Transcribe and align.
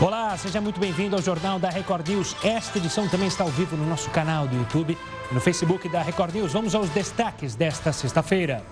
Olá, 0.00 0.36
seja 0.36 0.60
muito 0.60 0.78
bem-vindo 0.78 1.16
ao 1.16 1.22
Jornal 1.22 1.58
da 1.58 1.68
Record 1.70 2.06
News. 2.08 2.36
Esta 2.44 2.78
edição 2.78 3.08
também 3.08 3.26
está 3.26 3.42
ao 3.42 3.50
vivo 3.50 3.76
no 3.76 3.84
nosso 3.84 4.08
canal 4.10 4.46
do 4.46 4.54
YouTube 4.54 4.96
e 5.28 5.34
no 5.34 5.40
Facebook 5.40 5.88
da 5.88 6.00
Record 6.00 6.36
News. 6.36 6.52
Vamos 6.52 6.72
aos 6.72 6.88
destaques 6.90 7.56
desta 7.56 7.92
sexta-feira. 7.92 8.62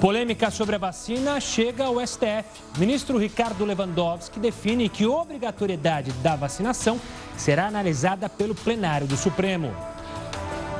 Polêmica 0.00 0.50
sobre 0.50 0.76
a 0.76 0.78
vacina 0.78 1.38
chega 1.42 1.84
ao 1.84 2.00
STF. 2.00 2.46
Ministro 2.78 3.18
Ricardo 3.18 3.66
Lewandowski 3.66 4.40
define 4.40 4.88
que 4.88 5.04
obrigatoriedade 5.04 6.10
da 6.22 6.34
vacinação 6.36 6.98
será 7.36 7.66
analisada 7.66 8.30
pelo 8.30 8.54
plenário 8.54 9.06
do 9.06 9.16
Supremo. 9.16 9.76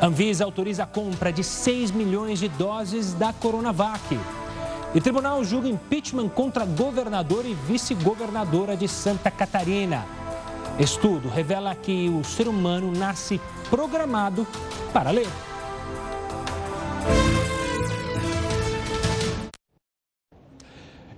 Anvisa 0.01 0.43
autoriza 0.43 0.85
a 0.85 0.87
compra 0.87 1.31
de 1.31 1.45
6 1.45 1.91
milhões 1.91 2.39
de 2.41 2.49
doses 2.49 3.13
da 3.13 3.35
Coronavac. 3.35 4.19
E 4.95 5.03
tribunal 5.03 5.45
julga 5.45 5.69
impeachment 5.69 6.31
contra 6.31 6.65
governador 6.65 7.45
e 7.45 7.53
vice-governadora 7.53 8.75
de 8.75 8.89
Santa 8.89 9.31
Catarina. 9.31 10.07
Estudo 10.81 11.29
revela 11.29 11.75
que 11.75 12.09
o 12.09 12.25
ser 12.25 12.49
humano 12.49 12.91
nasce 12.91 13.39
programado 13.69 14.47
para 14.91 15.11
ler. 15.11 15.29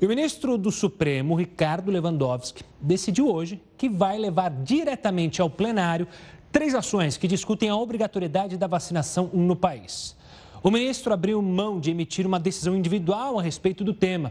E 0.01 0.05
o 0.05 0.09
ministro 0.09 0.59
do 0.59 0.73
Supremo, 0.73 1.37
Ricardo 1.37 1.93
Lewandowski, 1.93 2.65
decidiu 2.80 3.33
hoje 3.33 3.63
que 3.79 3.89
vai 3.89 4.19
levar 4.19 4.51
diretamente 4.51 5.41
ao 5.41 5.49
plenário 5.49 6.09
três 6.51 6.75
ações 6.75 7.16
que 7.16 7.29
discutem 7.29 7.69
a 7.69 7.77
obrigatoriedade 7.77 8.57
da 8.57 8.66
vacinação 8.66 9.30
no 9.33 9.55
país. 9.55 10.19
O 10.63 10.71
ministro 10.71 11.15
abriu 11.15 11.41
mão 11.41 11.81
de 11.81 11.91
emitir 11.91 12.27
uma 12.27 12.39
decisão 12.39 12.77
individual 12.77 13.39
a 13.39 13.43
respeito 13.43 13.83
do 13.83 13.95
tema. 13.95 14.31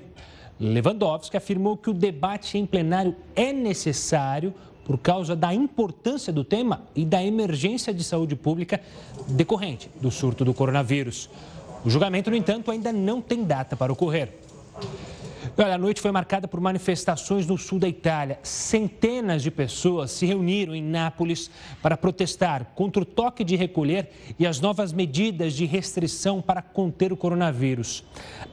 Lewandowski 0.60 1.36
afirmou 1.36 1.76
que 1.76 1.90
o 1.90 1.94
debate 1.94 2.56
em 2.56 2.68
plenário 2.68 3.16
é 3.36 3.52
necessário 3.52 4.54
por 4.86 5.00
causa 5.00 5.36
da 5.36 5.52
importância 5.54 6.32
do 6.32 6.44
tema 6.44 6.84
e 6.96 7.04
da 7.04 7.24
emergência 7.24 7.92
de 7.92 8.04
saúde 8.04 8.36
pública 8.36 8.80
decorrente 9.28 9.90
do 10.00 10.12
surto 10.12 10.46
do 10.46 10.54
coronavírus. 10.54 11.30
O 11.84 11.90
julgamento, 11.90 12.30
no 12.30 12.36
entanto, 12.36 12.70
ainda 12.70 12.94
não 12.94 13.22
tem 13.22 13.44
data 13.44 13.76
para 13.76 13.92
ocorrer. 13.92 14.32
Olha, 15.58 15.76
a 15.76 15.78
noite 15.78 16.02
foi 16.02 16.12
marcada 16.12 16.48
por 16.48 16.60
manifestações 16.60 17.48
no 17.48 17.58
sul 17.58 17.80
da 17.80 17.88
Itália. 17.88 18.40
Centenas 18.44 19.42
de 19.42 19.50
pessoas 19.50 20.12
se 20.12 20.26
reuniram 20.26 20.76
em 20.76 20.82
Nápoles 20.82 21.50
para 21.82 21.96
protestar 21.96 22.72
contra 22.76 23.02
o 23.02 23.06
toque 23.06 23.44
de 23.44 23.56
recolher 23.56 24.10
e 24.38 24.46
as 24.46 24.60
novas 24.60 24.92
medidas 24.92 25.54
de 25.54 25.66
restrição 25.66 26.42
para 26.42 26.62
conter 26.62 27.14
o 27.14 27.18
coronavírus. 27.18 28.04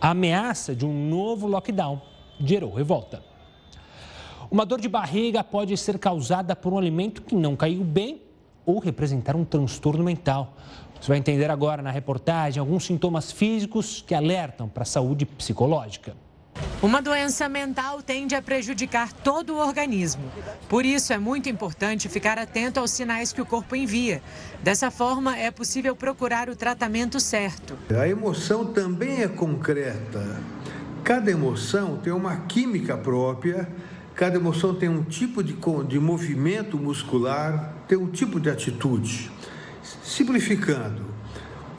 A 0.00 0.10
ameaça 0.10 0.74
de 0.74 0.86
um 0.86 1.08
novo 1.08 1.46
lockdown 1.46 2.00
gerou 2.40 2.72
revolta. 2.72 3.22
Uma 4.50 4.64
dor 4.64 4.80
de 4.80 4.88
barriga 4.88 5.42
pode 5.42 5.76
ser 5.76 5.98
causada 5.98 6.54
por 6.54 6.72
um 6.72 6.78
alimento 6.78 7.22
que 7.22 7.34
não 7.34 7.56
caiu 7.56 7.82
bem 7.82 8.22
ou 8.64 8.78
representar 8.78 9.34
um 9.34 9.44
transtorno 9.44 10.04
mental. 10.04 10.54
Você 11.00 11.08
vai 11.08 11.18
entender 11.18 11.50
agora 11.50 11.82
na 11.82 11.90
reportagem 11.90 12.60
alguns 12.60 12.84
sintomas 12.84 13.32
físicos 13.32 14.02
que 14.06 14.14
alertam 14.14 14.68
para 14.68 14.82
a 14.82 14.86
saúde 14.86 15.26
psicológica. 15.26 16.25
Uma 16.82 17.00
doença 17.00 17.48
mental 17.48 18.02
tende 18.02 18.34
a 18.34 18.42
prejudicar 18.42 19.10
todo 19.10 19.54
o 19.54 19.58
organismo. 19.58 20.30
Por 20.68 20.84
isso, 20.84 21.12
é 21.12 21.18
muito 21.18 21.48
importante 21.48 22.08
ficar 22.08 22.38
atento 22.38 22.78
aos 22.78 22.90
sinais 22.90 23.32
que 23.32 23.40
o 23.40 23.46
corpo 23.46 23.74
envia. 23.74 24.22
Dessa 24.62 24.90
forma, 24.90 25.36
é 25.36 25.50
possível 25.50 25.96
procurar 25.96 26.50
o 26.50 26.54
tratamento 26.54 27.18
certo. 27.18 27.78
A 27.98 28.06
emoção 28.06 28.66
também 28.66 29.22
é 29.22 29.28
concreta. 29.28 30.38
Cada 31.02 31.30
emoção 31.30 31.96
tem 31.96 32.12
uma 32.12 32.36
química 32.42 32.96
própria, 32.96 33.66
cada 34.14 34.36
emoção 34.36 34.74
tem 34.74 34.88
um 34.88 35.02
tipo 35.02 35.42
de, 35.42 35.56
de 35.88 35.98
movimento 35.98 36.76
muscular, 36.76 37.72
tem 37.88 37.96
um 37.96 38.10
tipo 38.10 38.38
de 38.38 38.50
atitude. 38.50 39.30
Simplificando, 40.04 41.02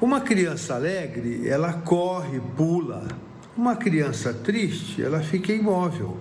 uma 0.01 0.21
criança 0.21 0.73
alegre, 0.73 1.47
ela 1.47 1.73
corre, 1.73 2.39
pula 2.55 3.07
uma 3.57 3.75
criança 3.75 4.33
triste, 4.33 5.01
ela 5.01 5.19
fica 5.21 5.51
imóvel. 5.51 6.17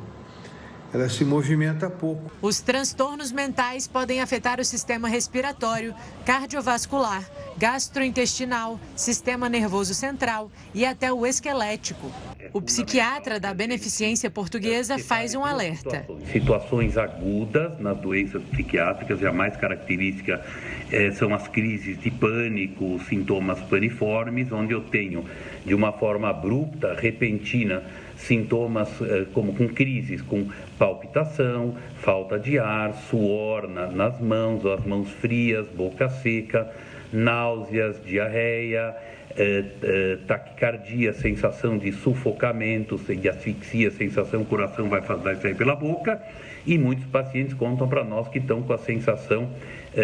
Ela 0.97 1.11
se 1.11 1.27
movimenta 1.27 1.91
pouco. 1.91 2.33
Os 2.41 2.63
transtornos 2.63 3.31
mentais 3.31 3.87
podem 3.87 4.23
afetar 4.23 4.59
o 4.59 4.65
sistema 4.65 5.09
respiratório, 5.09 5.95
cardiovascular, 6.25 7.23
gastrointestinal, 7.59 8.81
sistema 8.97 9.47
nervoso 9.47 9.93
central 9.93 10.51
e 10.75 10.87
até 10.87 11.13
o 11.13 11.27
esquelético. 11.27 12.11
O 12.51 12.63
psiquiatra 12.63 13.39
da 13.39 13.53
Beneficência 13.53 14.31
Portuguesa 14.31 14.99
faz 14.99 15.35
um 15.35 15.45
alerta. 15.45 16.07
Situações 16.33 16.97
agudas 16.97 17.79
nas 17.79 17.99
doenças 17.99 18.43
psiquiátricas 18.45 19.21
e 19.21 19.27
a 19.27 19.33
mais 19.35 19.55
característica 19.55 20.43
é, 20.91 21.11
são 21.11 21.35
as 21.35 21.47
crises 21.47 22.01
de 22.01 22.11
pânico, 22.11 22.99
sintomas 23.07 23.61
paniformes, 23.61 24.51
onde 24.51 24.73
eu 24.73 24.81
tenho 24.85 25.27
de 25.67 25.75
uma 25.75 25.93
forma 25.93 26.31
abrupta, 26.31 26.95
repentina, 26.95 27.83
sintomas 28.17 28.89
é, 29.03 29.27
como 29.33 29.55
com 29.55 29.69
crises, 29.69 30.23
com 30.23 30.49
palpitação, 30.79 31.77
falta 32.01 32.39
de 32.39 32.59
ar, 32.59 32.95
suor 32.95 33.69
na, 33.69 33.87
nas 33.87 34.21
mãos, 34.21 34.65
as 34.67 34.85
mãos 34.85 35.11
frias, 35.11 35.67
boca 35.69 36.09
seca, 36.09 36.71
náuseas, 37.13 38.03
diarreia, 38.05 38.95
é, 39.37 39.65
é, 39.83 40.19
taquicardia, 40.27 41.13
sensação 41.13 41.77
de 41.77 41.93
sufocamento, 41.93 42.97
de 42.97 43.29
asfixia, 43.29 43.91
sensação 43.91 44.43
o 44.43 44.47
coração 44.47 44.89
vai, 44.89 45.01
vai 45.01 45.37
sair 45.37 45.55
pela 45.55 45.77
boca. 45.77 46.21
E 46.67 46.77
muitos 46.79 47.05
pacientes 47.07 47.55
contam 47.55 47.87
para 47.87 48.03
nós 48.03 48.29
que 48.29 48.39
estão 48.39 48.61
com 48.63 48.73
a 48.73 48.79
sensação 48.79 49.49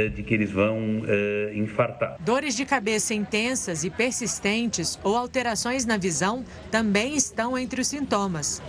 de 0.08 0.22
que 0.22 0.34
eles 0.34 0.50
vão 0.50 1.02
é, 1.06 1.52
infartar. 1.54 2.16
Dores 2.20 2.56
de 2.56 2.64
cabeça 2.64 3.14
intensas 3.14 3.84
e 3.84 3.90
persistentes 3.90 4.98
ou 5.02 5.16
alterações 5.16 5.84
na 5.84 5.96
visão 5.96 6.44
também 6.70 7.14
estão 7.14 7.58
entre 7.58 7.80
os 7.80 7.88
sintomas. 7.88 8.62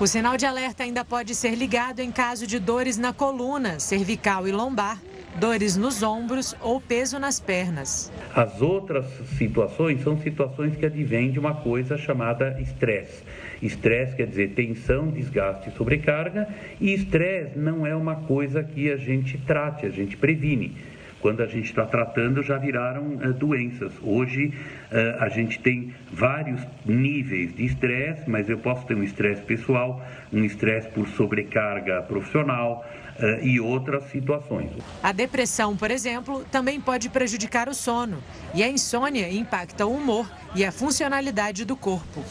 O 0.00 0.06
sinal 0.06 0.36
de 0.36 0.46
alerta 0.46 0.84
ainda 0.84 1.04
pode 1.04 1.34
ser 1.34 1.56
ligado 1.56 1.98
em 1.98 2.12
caso 2.12 2.46
de 2.46 2.60
dores 2.60 2.96
na 2.96 3.12
coluna, 3.12 3.80
cervical 3.80 4.46
e 4.46 4.52
lombar 4.52 5.00
dores 5.36 5.76
nos 5.76 6.02
ombros 6.02 6.56
ou 6.60 6.80
peso 6.80 7.18
nas 7.18 7.38
pernas. 7.38 8.12
As 8.34 8.60
outras 8.60 9.06
situações 9.36 10.02
são 10.02 10.18
situações 10.20 10.76
que 10.76 10.86
advêm 10.86 11.30
de 11.30 11.38
uma 11.38 11.54
coisa 11.54 11.96
chamada 11.96 12.60
estresse. 12.60 13.22
Estresse 13.60 14.16
quer 14.16 14.26
dizer 14.26 14.54
tensão, 14.54 15.08
desgaste 15.08 15.68
e 15.68 15.72
sobrecarga, 15.72 16.48
e 16.80 16.94
estresse 16.94 17.58
não 17.58 17.86
é 17.86 17.94
uma 17.94 18.16
coisa 18.16 18.62
que 18.62 18.90
a 18.90 18.96
gente 18.96 19.38
trate, 19.38 19.86
a 19.86 19.90
gente 19.90 20.16
previne 20.16 20.76
quando 21.20 21.42
a 21.42 21.46
gente 21.46 21.66
está 21.66 21.84
tratando, 21.84 22.42
já 22.42 22.58
viraram 22.58 23.14
uh, 23.14 23.32
doenças. 23.32 23.92
Hoje 24.02 24.46
uh, 24.46 25.22
a 25.22 25.28
gente 25.28 25.58
tem 25.60 25.94
vários 26.12 26.60
níveis 26.84 27.54
de 27.54 27.64
estresse, 27.64 28.28
mas 28.28 28.48
eu 28.48 28.58
posso 28.58 28.86
ter 28.86 28.94
um 28.94 29.02
estresse 29.02 29.42
pessoal, 29.42 30.04
um 30.32 30.44
estresse 30.44 30.88
por 30.90 31.08
sobrecarga 31.08 32.02
profissional, 32.02 32.84
uh, 33.18 33.44
e 33.44 33.60
outras 33.60 34.04
situações. 34.10 34.70
A 35.02 35.12
depressão, 35.12 35.76
por 35.76 35.90
exemplo, 35.90 36.44
também 36.50 36.80
pode 36.80 37.08
prejudicar 37.08 37.68
o 37.68 37.74
sono. 37.74 38.18
E 38.54 38.62
a 38.62 38.68
insônia 38.68 39.30
impacta 39.32 39.86
o 39.86 39.94
humor 39.94 40.30
e 40.54 40.64
a 40.64 40.72
funcionalidade 40.72 41.64
do 41.64 41.76
corpo. 41.76 42.24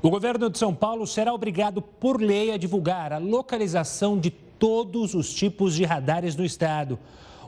O 0.00 0.10
governo 0.10 0.48
de 0.48 0.58
São 0.58 0.74
Paulo 0.74 1.06
será 1.06 1.32
obrigado 1.32 1.82
por 1.82 2.20
lei 2.20 2.52
a 2.52 2.56
divulgar 2.56 3.12
a 3.12 3.18
localização 3.18 4.18
de 4.18 4.30
todos 4.30 5.14
os 5.14 5.32
tipos 5.34 5.74
de 5.74 5.84
radares 5.84 6.36
no 6.36 6.44
estado. 6.44 6.98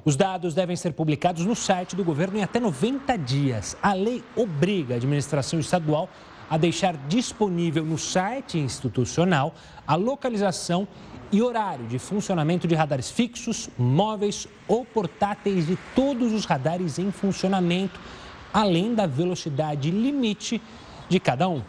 Os 0.05 0.17
dados 0.17 0.55
devem 0.55 0.77
ser 0.77 0.93
publicados 0.93 1.45
no 1.45 1.55
site 1.55 1.95
do 1.95 2.05
governo 2.05 2.39
em 2.39 2.43
até 2.43 2.59
90 2.59 3.17
dias. 3.19 3.77
A 3.83 3.93
lei 3.93 4.25
obriga 4.35 4.95
a 4.95 4.97
administração 4.97 5.61
estadual 5.61 6.09
a 6.49 6.57
deixar 6.57 6.97
disponível 7.07 7.85
no 7.85 7.97
site 7.97 8.59
institucional 8.59 9.55
a 9.87 9.95
localização 9.95 10.89
e 11.31 11.41
horário 11.41 11.87
de 11.87 11.99
funcionamento 11.99 12.67
de 12.67 12.75
radares 12.75 13.11
fixos, 13.11 13.69
móveis 13.79 14.49
ou 14.67 14.85
portáteis 14.85 15.67
de 15.67 15.79
todos 15.95 16.33
os 16.33 16.45
radares 16.45 16.99
em 16.99 17.13
funcionamento, 17.13 18.01
além 18.53 18.95
da 18.95 19.07
velocidade 19.07 19.91
limite 19.91 20.61
de 21.09 21.21
cada 21.21 21.49
um. 21.49 21.63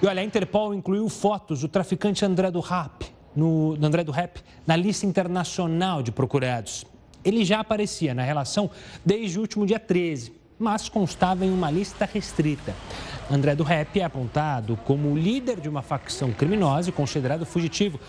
E 0.00 0.06
olha, 0.06 0.22
a 0.22 0.24
Interpol 0.24 0.72
incluiu 0.72 1.06
fotos 1.10 1.60
do 1.60 1.68
traficante 1.68 2.24
André 2.24 2.50
do 2.50 2.60
Rap, 2.60 3.04
no, 3.36 3.76
André 3.82 4.02
do 4.02 4.12
Rap 4.12 4.40
na 4.66 4.74
lista 4.74 5.04
internacional 5.04 6.02
de 6.02 6.10
procurados. 6.10 6.86
Ele 7.24 7.44
já 7.44 7.60
aparecia 7.60 8.14
na 8.14 8.22
relação 8.22 8.70
desde 9.04 9.38
o 9.38 9.42
último 9.42 9.66
dia 9.66 9.78
13, 9.78 10.32
mas 10.58 10.88
constava 10.88 11.44
em 11.44 11.52
uma 11.52 11.70
lista 11.70 12.08
restrita. 12.10 12.74
André 13.30 13.54
do 13.54 13.62
Rap 13.62 13.98
é 13.98 14.04
apontado 14.04 14.78
como 14.84 15.08
o 15.08 15.16
líder 15.16 15.60
de 15.60 15.68
uma 15.68 15.82
facção 15.82 16.32
criminosa 16.32 16.88
e 16.88 16.92
considerado 16.92 17.46
fugitivo 17.46 18.00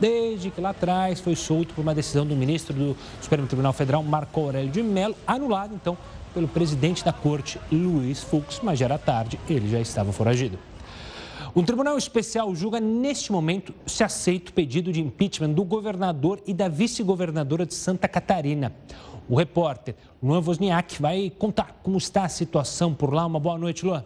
desde 0.00 0.50
que 0.50 0.60
lá 0.60 0.70
atrás 0.70 1.20
foi 1.20 1.36
solto 1.36 1.74
por 1.74 1.82
uma 1.82 1.94
decisão 1.94 2.26
do 2.26 2.34
ministro 2.34 2.74
do 2.74 2.96
Supremo 3.20 3.46
Tribunal 3.46 3.74
Federal, 3.74 4.02
Marco 4.02 4.40
Aurélio 4.40 4.70
de 4.70 4.82
Mello, 4.82 5.14
anulado 5.26 5.74
então 5.74 5.96
pelo 6.32 6.48
presidente 6.48 7.04
da 7.04 7.12
corte, 7.12 7.60
Luiz 7.70 8.22
Fux, 8.22 8.60
mas 8.62 8.78
já 8.78 8.86
era 8.86 8.96
tarde, 8.96 9.38
ele 9.48 9.68
já 9.68 9.80
estava 9.80 10.12
foragido. 10.12 10.58
Um 11.54 11.64
tribunal 11.64 11.98
especial 11.98 12.54
julga 12.54 12.78
neste 12.78 13.32
momento 13.32 13.74
se 13.84 14.04
aceita 14.04 14.50
o 14.50 14.54
pedido 14.54 14.92
de 14.92 15.00
impeachment 15.00 15.50
do 15.50 15.64
governador 15.64 16.40
e 16.46 16.54
da 16.54 16.68
vice-governadora 16.68 17.66
de 17.66 17.74
Santa 17.74 18.06
Catarina. 18.06 18.72
O 19.28 19.36
repórter 19.36 19.96
Luan 20.22 20.40
Wozniak 20.40 21.02
vai 21.02 21.30
contar 21.36 21.80
como 21.82 21.98
está 21.98 22.24
a 22.24 22.28
situação 22.28 22.94
por 22.94 23.12
lá. 23.12 23.26
Uma 23.26 23.40
boa 23.40 23.58
noite, 23.58 23.84
Luan. 23.84 24.04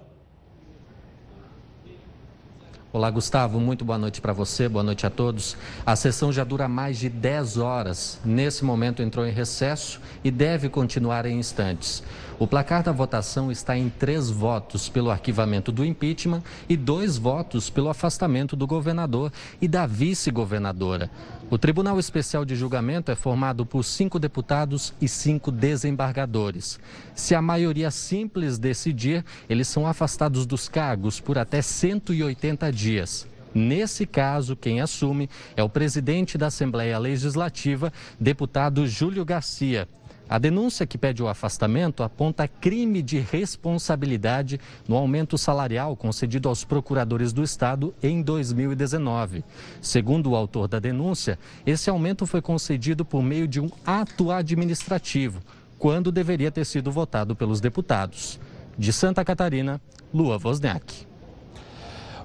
Olá, 2.94 3.10
Gustavo. 3.10 3.58
Muito 3.58 3.84
boa 3.84 3.98
noite 3.98 4.20
para 4.20 4.32
você, 4.32 4.68
boa 4.68 4.84
noite 4.84 5.04
a 5.04 5.10
todos. 5.10 5.56
A 5.84 5.96
sessão 5.96 6.32
já 6.32 6.44
dura 6.44 6.68
mais 6.68 6.96
de 6.96 7.08
10 7.08 7.58
horas. 7.58 8.20
Nesse 8.24 8.64
momento 8.64 9.02
entrou 9.02 9.26
em 9.26 9.32
recesso 9.32 10.00
e 10.22 10.30
deve 10.30 10.68
continuar 10.68 11.26
em 11.26 11.36
instantes. 11.36 12.04
O 12.36 12.48
placar 12.48 12.82
da 12.82 12.90
votação 12.90 13.52
está 13.52 13.78
em 13.78 13.88
três 13.88 14.28
votos 14.28 14.88
pelo 14.88 15.10
arquivamento 15.10 15.70
do 15.70 15.84
impeachment 15.84 16.42
e 16.68 16.76
dois 16.76 17.16
votos 17.16 17.70
pelo 17.70 17.88
afastamento 17.88 18.56
do 18.56 18.66
governador 18.66 19.32
e 19.60 19.68
da 19.68 19.86
vice-governadora. 19.86 21.08
O 21.48 21.56
Tribunal 21.56 21.98
Especial 22.00 22.44
de 22.44 22.56
Julgamento 22.56 23.12
é 23.12 23.14
formado 23.14 23.64
por 23.64 23.84
cinco 23.84 24.18
deputados 24.18 24.92
e 25.00 25.06
cinco 25.06 25.52
desembargadores. 25.52 26.80
Se 27.14 27.36
a 27.36 27.42
maioria 27.42 27.90
simples 27.92 28.58
decidir, 28.58 29.24
eles 29.48 29.68
são 29.68 29.86
afastados 29.86 30.44
dos 30.44 30.68
cargos 30.68 31.20
por 31.20 31.38
até 31.38 31.62
180 31.62 32.72
dias. 32.72 33.28
Nesse 33.54 34.04
caso, 34.04 34.56
quem 34.56 34.80
assume 34.80 35.30
é 35.56 35.62
o 35.62 35.68
presidente 35.68 36.36
da 36.36 36.48
Assembleia 36.48 36.98
Legislativa, 36.98 37.92
deputado 38.18 38.84
Júlio 38.88 39.24
Garcia. 39.24 39.88
A 40.28 40.38
denúncia 40.38 40.86
que 40.86 40.96
pede 40.96 41.22
o 41.22 41.28
afastamento 41.28 42.02
aponta 42.02 42.48
crime 42.48 43.02
de 43.02 43.18
responsabilidade 43.18 44.58
no 44.88 44.96
aumento 44.96 45.36
salarial 45.36 45.94
concedido 45.94 46.48
aos 46.48 46.64
procuradores 46.64 47.32
do 47.32 47.42
Estado 47.42 47.94
em 48.02 48.22
2019. 48.22 49.44
Segundo 49.82 50.30
o 50.30 50.36
autor 50.36 50.66
da 50.66 50.78
denúncia, 50.78 51.38
esse 51.66 51.90
aumento 51.90 52.24
foi 52.24 52.40
concedido 52.40 53.04
por 53.04 53.22
meio 53.22 53.46
de 53.46 53.60
um 53.60 53.70
ato 53.84 54.30
administrativo, 54.30 55.40
quando 55.78 56.10
deveria 56.10 56.50
ter 56.50 56.64
sido 56.64 56.90
votado 56.90 57.36
pelos 57.36 57.60
deputados. 57.60 58.40
De 58.78 58.92
Santa 58.92 59.24
Catarina, 59.24 59.80
Lua 60.12 60.40
Wozniak. 60.42 61.06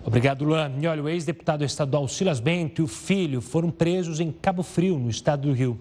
Obrigado, 0.04 0.46
Luan. 0.46 0.72
E 0.80 0.88
olha, 0.88 1.04
o 1.04 1.10
ex-deputado 1.10 1.64
estadual 1.64 2.08
Silas 2.08 2.40
Bento 2.40 2.82
e 2.82 2.86
o 2.86 2.88
filho 2.88 3.42
foram 3.42 3.70
presos 3.70 4.20
em 4.20 4.32
Cabo 4.32 4.64
Frio, 4.64 4.98
no 4.98 5.10
estado 5.10 5.50
do 5.50 5.54
Rio 5.54 5.80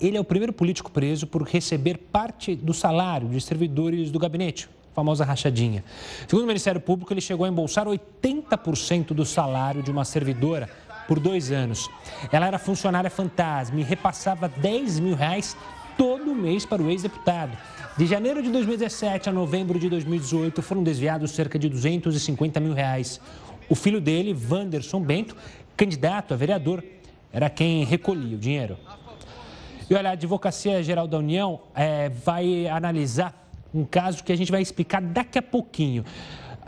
ele 0.00 0.16
é 0.16 0.20
o 0.20 0.24
primeiro 0.24 0.52
político 0.52 0.90
preso 0.90 1.26
por 1.26 1.42
receber 1.42 1.96
parte 1.98 2.54
do 2.54 2.74
salário 2.74 3.28
de 3.28 3.40
servidores 3.40 4.10
do 4.10 4.18
gabinete, 4.18 4.68
famosa 4.94 5.24
rachadinha. 5.24 5.84
Segundo 6.28 6.44
o 6.44 6.46
Ministério 6.46 6.80
Público, 6.80 7.12
ele 7.12 7.20
chegou 7.20 7.46
a 7.46 7.48
embolsar 7.48 7.86
80% 7.86 9.08
do 9.08 9.24
salário 9.24 9.82
de 9.82 9.90
uma 9.90 10.04
servidora 10.04 10.68
por 11.06 11.20
dois 11.20 11.50
anos. 11.50 11.88
Ela 12.30 12.46
era 12.46 12.58
funcionária 12.58 13.10
fantasma 13.10 13.80
e 13.80 13.82
repassava 13.82 14.48
10 14.48 15.00
mil 15.00 15.14
reais 15.14 15.56
todo 15.96 16.34
mês 16.34 16.66
para 16.66 16.82
o 16.82 16.90
ex-deputado. 16.90 17.56
De 17.96 18.06
janeiro 18.06 18.42
de 18.42 18.50
2017 18.50 19.30
a 19.30 19.32
novembro 19.32 19.78
de 19.78 19.88
2018, 19.88 20.60
foram 20.60 20.82
desviados 20.82 21.30
cerca 21.30 21.58
de 21.58 21.68
250 21.68 22.60
mil 22.60 22.74
reais. 22.74 23.20
O 23.68 23.74
filho 23.74 24.00
dele, 24.00 24.36
Wanderson 24.50 25.00
Bento, 25.00 25.34
candidato 25.76 26.34
a 26.34 26.36
vereador, 26.36 26.84
era 27.32 27.48
quem 27.48 27.84
recolhia 27.84 28.36
o 28.36 28.38
dinheiro. 28.38 28.76
E 29.88 29.94
olha, 29.94 30.10
a 30.10 30.12
Advocacia 30.14 30.82
Geral 30.82 31.06
da 31.06 31.16
União 31.16 31.60
é, 31.74 32.08
vai 32.08 32.66
analisar 32.66 33.48
um 33.72 33.84
caso 33.84 34.24
que 34.24 34.32
a 34.32 34.36
gente 34.36 34.50
vai 34.50 34.60
explicar 34.60 35.00
daqui 35.00 35.38
a 35.38 35.42
pouquinho. 35.42 36.04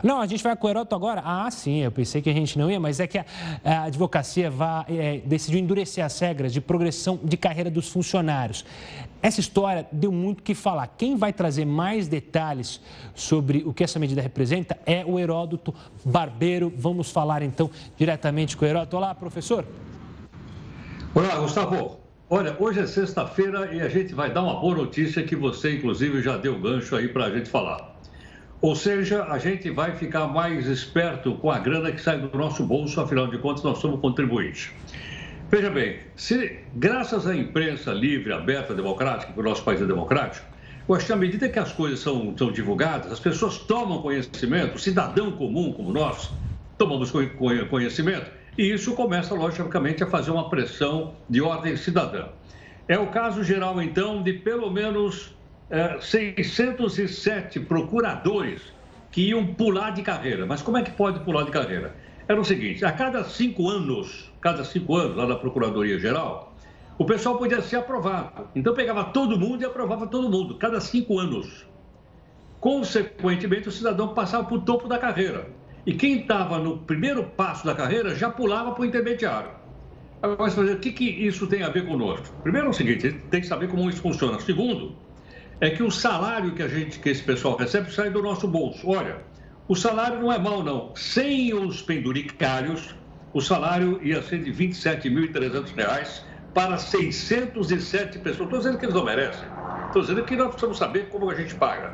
Não, 0.01 0.21
a 0.21 0.27
gente 0.27 0.41
vai 0.41 0.55
com 0.55 0.65
o 0.65 0.69
Heroto 0.69 0.95
agora? 0.95 1.21
Ah, 1.25 1.51
sim, 1.51 1.79
eu 1.79 1.91
pensei 1.91 2.21
que 2.21 2.29
a 2.29 2.33
gente 2.33 2.57
não 2.57 2.71
ia, 2.71 2.79
mas 2.79 3.01
é 3.01 3.07
que 3.07 3.17
a, 3.17 3.25
a 3.65 3.83
advocacia 3.83 4.49
vai, 4.49 4.85
é, 4.87 5.17
decidiu 5.25 5.59
endurecer 5.59 6.05
as 6.05 6.17
regras 6.17 6.53
de 6.53 6.61
progressão 6.61 7.19
de 7.21 7.35
carreira 7.35 7.69
dos 7.69 7.89
funcionários. 7.89 8.63
Essa 9.21 9.41
história 9.41 9.85
deu 9.91 10.13
muito 10.13 10.39
o 10.39 10.43
que 10.43 10.55
falar. 10.55 10.87
Quem 10.97 11.17
vai 11.17 11.33
trazer 11.33 11.65
mais 11.65 12.07
detalhes 12.07 12.79
sobre 13.13 13.63
o 13.65 13.73
que 13.73 13.83
essa 13.83 13.99
medida 13.99 14.21
representa 14.21 14.77
é 14.85 15.03
o 15.05 15.19
Heródoto 15.19 15.75
Barbeiro. 16.05 16.71
Vamos 16.77 17.11
falar 17.11 17.41
então 17.41 17.69
diretamente 17.97 18.55
com 18.55 18.63
o 18.63 18.67
Heródoto. 18.67 18.95
Olá, 18.95 19.13
professor. 19.13 19.65
Olá, 21.13 21.35
Gustavo. 21.35 22.08
Olha, 22.31 22.55
hoje 22.59 22.79
é 22.79 22.85
sexta-feira 22.85 23.73
e 23.73 23.81
a 23.81 23.89
gente 23.89 24.13
vai 24.13 24.31
dar 24.31 24.43
uma 24.43 24.59
boa 24.61 24.75
notícia 24.75 25.23
que 25.23 25.35
você, 25.35 25.77
inclusive, 25.77 26.21
já 26.21 26.37
deu 26.37 26.59
gancho 26.59 26.95
aí 26.95 27.07
para 27.07 27.25
a 27.25 27.31
gente 27.31 27.49
falar. 27.49 27.99
Ou 28.61 28.75
seja, 28.75 29.23
a 29.23 29.39
gente 29.39 29.71
vai 29.71 29.95
ficar 29.95 30.27
mais 30.27 30.67
esperto 30.67 31.33
com 31.37 31.49
a 31.49 31.57
grana 31.57 31.91
que 31.91 31.99
sai 31.99 32.19
do 32.19 32.37
nosso 32.37 32.63
bolso, 32.63 33.01
afinal 33.01 33.25
de 33.25 33.39
contas, 33.39 33.63
nós 33.63 33.79
somos 33.79 33.99
contribuintes. 33.99 34.69
Veja 35.49 35.71
bem, 35.71 36.01
se 36.15 36.59
graças 36.75 37.25
à 37.25 37.35
imprensa 37.35 37.91
livre, 37.93 38.31
aberta, 38.31 38.75
democrática, 38.75 39.33
que 39.33 39.39
o 39.39 39.43
nosso 39.43 39.63
país 39.63 39.81
é 39.81 39.85
democrático, 39.87 40.45
eu 40.87 40.93
acho 40.93 41.07
que 41.07 41.13
à 41.13 41.15
medida 41.15 41.49
que 41.49 41.57
as 41.57 41.73
coisas 41.73 41.99
são, 41.99 42.37
são 42.37 42.51
divulgadas, 42.51 43.11
as 43.11 43.19
pessoas 43.19 43.57
tomam 43.57 44.03
conhecimento, 44.03 44.75
o 44.75 44.79
cidadão 44.79 45.31
comum 45.31 45.73
como 45.73 45.91
nós, 45.91 46.29
tomamos 46.77 47.11
conhecimento, 47.67 48.29
e 48.59 48.73
isso 48.73 48.93
começa, 48.93 49.33
logicamente, 49.33 50.03
a 50.03 50.07
fazer 50.07 50.31
uma 50.31 50.49
pressão 50.49 51.15
de 51.29 51.41
ordem 51.41 51.77
cidadã. 51.77 52.27
É 52.89 52.99
o 52.99 53.07
caso 53.07 53.41
geral, 53.41 53.81
então, 53.81 54.21
de 54.21 54.33
pelo 54.33 54.69
menos 54.69 55.33
é, 55.69 55.97
607 56.01 57.61
procuradores 57.61 58.61
que 59.11 59.29
iam 59.29 59.53
pular 59.53 59.91
de 59.91 60.01
carreira. 60.01 60.45
Mas 60.45 60.61
como 60.61 60.77
é 60.77 60.83
que 60.83 60.91
pode 60.91 61.21
pular 61.21 61.45
de 61.45 61.51
carreira? 61.51 61.95
Era 62.27 62.37
o 62.37 62.43
seguinte: 62.43 62.83
a 62.83 62.91
cada 62.91 63.23
cinco 63.23 63.69
anos, 63.69 64.29
cada 64.41 64.65
cinco 64.65 64.93
anos, 64.97 65.15
lá 65.15 65.25
na 65.25 65.37
Procuradoria 65.37 65.97
Geral, 65.97 66.53
o 66.97 67.05
pessoal 67.05 67.37
podia 67.37 67.61
ser 67.61 67.77
aprovado. 67.77 68.49
Então 68.53 68.73
pegava 68.73 69.05
todo 69.05 69.39
mundo 69.39 69.61
e 69.61 69.65
aprovava 69.65 70.05
todo 70.05 70.29
mundo, 70.29 70.55
cada 70.55 70.81
cinco 70.81 71.17
anos. 71.17 71.65
Consequentemente, 72.59 73.69
o 73.69 73.71
cidadão 73.71 74.13
passava 74.13 74.43
para 74.43 74.55
o 74.57 74.61
topo 74.61 74.89
da 74.89 74.97
carreira. 74.97 75.47
E 75.85 75.93
quem 75.93 76.21
estava 76.21 76.59
no 76.59 76.79
primeiro 76.79 77.23
passo 77.23 77.65
da 77.65 77.73
carreira 77.73 78.15
já 78.15 78.29
pulava 78.29 78.71
para 78.71 78.81
o 78.81 78.85
intermediário. 78.85 79.51
Agora, 80.21 80.49
você 80.49 80.73
o 80.73 80.79
que, 80.79 80.91
que 80.91 81.05
isso 81.05 81.47
tem 81.47 81.63
a 81.63 81.69
ver 81.69 81.85
conosco? 81.85 82.35
Primeiro 82.43 82.67
é 82.67 82.69
o 82.69 82.73
seguinte, 82.73 83.11
tem 83.29 83.39
que 83.39 83.47
saber 83.47 83.69
como 83.69 83.89
isso 83.89 84.01
funciona. 84.01 84.39
Segundo, 84.39 84.95
é 85.61 85.69
que 85.69 85.81
o 85.81 85.89
salário 85.89 86.53
que 86.53 86.61
a 86.61 86.67
gente, 86.67 86.99
que 86.99 87.09
esse 87.09 87.23
pessoal 87.23 87.55
recebe, 87.55 87.91
sai 87.91 88.09
do 88.09 88.21
nosso 88.21 88.47
bolso. 88.47 88.87
Olha, 88.89 89.17
o 89.67 89.75
salário 89.75 90.19
não 90.19 90.31
é 90.31 90.37
mau, 90.37 90.61
não. 90.61 90.93
Sem 90.95 91.53
os 91.53 91.81
penduricários, 91.81 92.93
o 93.33 93.39
salário 93.39 93.99
ia 94.03 94.21
ser 94.21 94.43
de 94.43 94.51
R$ 94.51 94.67
27.300 94.67 96.23
para 96.53 96.77
607 96.77 98.19
pessoas. 98.19 98.47
Estou 98.47 98.59
dizendo 98.59 98.77
que 98.77 98.85
eles 98.85 98.95
não 98.95 99.05
merecem. 99.05 99.47
Estou 99.87 100.01
dizendo 100.01 100.23
que 100.23 100.35
nós 100.35 100.47
precisamos 100.49 100.77
saber 100.77 101.07
como 101.09 101.29
a 101.29 101.35
gente 101.35 101.55
paga. 101.55 101.93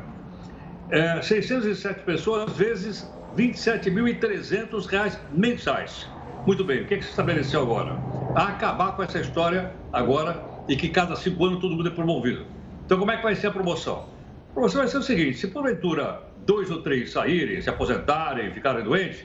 É, 0.90 1.20
607 1.20 2.02
pessoas 2.02 2.52
vezes 2.52 3.08
27.300 3.36 4.86
reais 4.86 5.20
mensais. 5.32 6.08
Muito 6.46 6.64
bem, 6.64 6.82
o 6.82 6.86
que, 6.86 6.94
é 6.94 6.96
que 6.98 7.04
se 7.04 7.10
estabeleceu 7.10 7.60
agora? 7.60 7.98
A 8.34 8.48
acabar 8.48 8.92
com 8.96 9.02
essa 9.02 9.18
história 9.20 9.72
agora 9.92 10.42
e 10.68 10.76
que 10.76 10.88
cada 10.88 11.14
cinco 11.16 11.44
anos 11.44 11.60
todo 11.60 11.76
mundo 11.76 11.88
é 11.88 11.92
promovido. 11.92 12.46
Então, 12.84 12.98
como 12.98 13.10
é 13.10 13.16
que 13.16 13.22
vai 13.22 13.34
ser 13.34 13.48
a 13.48 13.50
promoção? 13.50 14.08
A 14.50 14.54
promoção 14.54 14.80
vai 14.80 14.88
ser 14.88 14.98
o 14.98 15.02
seguinte: 15.02 15.38
se 15.38 15.48
porventura 15.48 16.22
dois 16.46 16.70
ou 16.70 16.82
três 16.82 17.10
saírem, 17.12 17.60
se 17.60 17.68
aposentarem, 17.68 18.52
ficarem 18.52 18.84
doentes, 18.84 19.24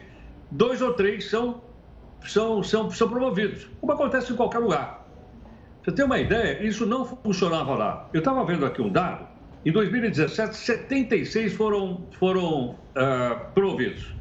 dois 0.49 0.81
ou 0.81 0.93
três 0.93 1.29
são, 1.29 1.61
são, 2.25 2.61
são, 2.63 2.89
são 2.89 3.07
promovidos, 3.07 3.69
como 3.79 3.93
acontece 3.93 4.33
em 4.33 4.35
qualquer 4.35 4.59
lugar. 4.59 5.07
Você 5.83 5.91
tem 5.91 6.05
uma 6.05 6.19
ideia? 6.19 6.61
Isso 6.63 6.85
não 6.85 7.05
funcionava 7.05 7.75
lá. 7.75 8.09
Eu 8.13 8.19
estava 8.19 8.43
vendo 8.45 8.65
aqui 8.65 8.81
um 8.81 8.89
dado 8.89 9.31
em 9.63 9.71
2017, 9.71 10.55
76 10.55 11.53
foram, 11.53 12.07
foram 12.17 12.75
uh. 12.95 14.11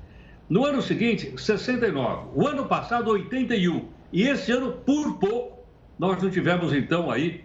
No 0.48 0.64
ano 0.64 0.82
seguinte, 0.82 1.32
69. 1.36 2.30
O 2.34 2.46
ano 2.46 2.66
passado, 2.66 3.10
81. 3.10 3.88
E 4.12 4.22
esse 4.22 4.50
ano, 4.50 4.72
por 4.72 5.18
pouco, 5.18 5.64
nós 5.98 6.20
não 6.22 6.30
tivemos, 6.30 6.72
então, 6.72 7.10
aí 7.10 7.44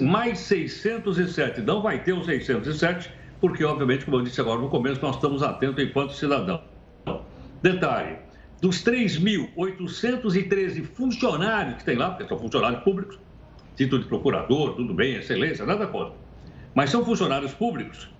mais 0.00 0.38
607. 0.40 1.60
Não 1.62 1.82
vai 1.82 2.02
ter 2.02 2.12
os 2.12 2.26
607, 2.26 3.10
porque, 3.40 3.64
obviamente, 3.64 4.04
como 4.04 4.18
eu 4.18 4.22
disse 4.22 4.40
agora 4.40 4.60
no 4.60 4.68
começo, 4.68 5.00
nós 5.02 5.16
estamos 5.16 5.42
atentos 5.42 5.82
enquanto 5.82 6.12
cidadão. 6.12 6.62
Detalhe: 7.60 8.18
dos 8.60 8.84
3.813 8.84 10.84
funcionários 10.84 11.78
que 11.78 11.84
tem 11.84 11.96
lá, 11.96 12.10
porque 12.10 12.28
são 12.28 12.38
funcionários 12.38 12.84
públicos, 12.84 13.18
título 13.74 14.02
de 14.02 14.08
procurador, 14.08 14.74
tudo 14.74 14.94
bem, 14.94 15.16
excelência, 15.16 15.66
nada 15.66 15.88
contra 15.88 16.14
mas 16.74 16.90
são 16.90 17.04
funcionários 17.04 17.54
públicos. 17.54 18.10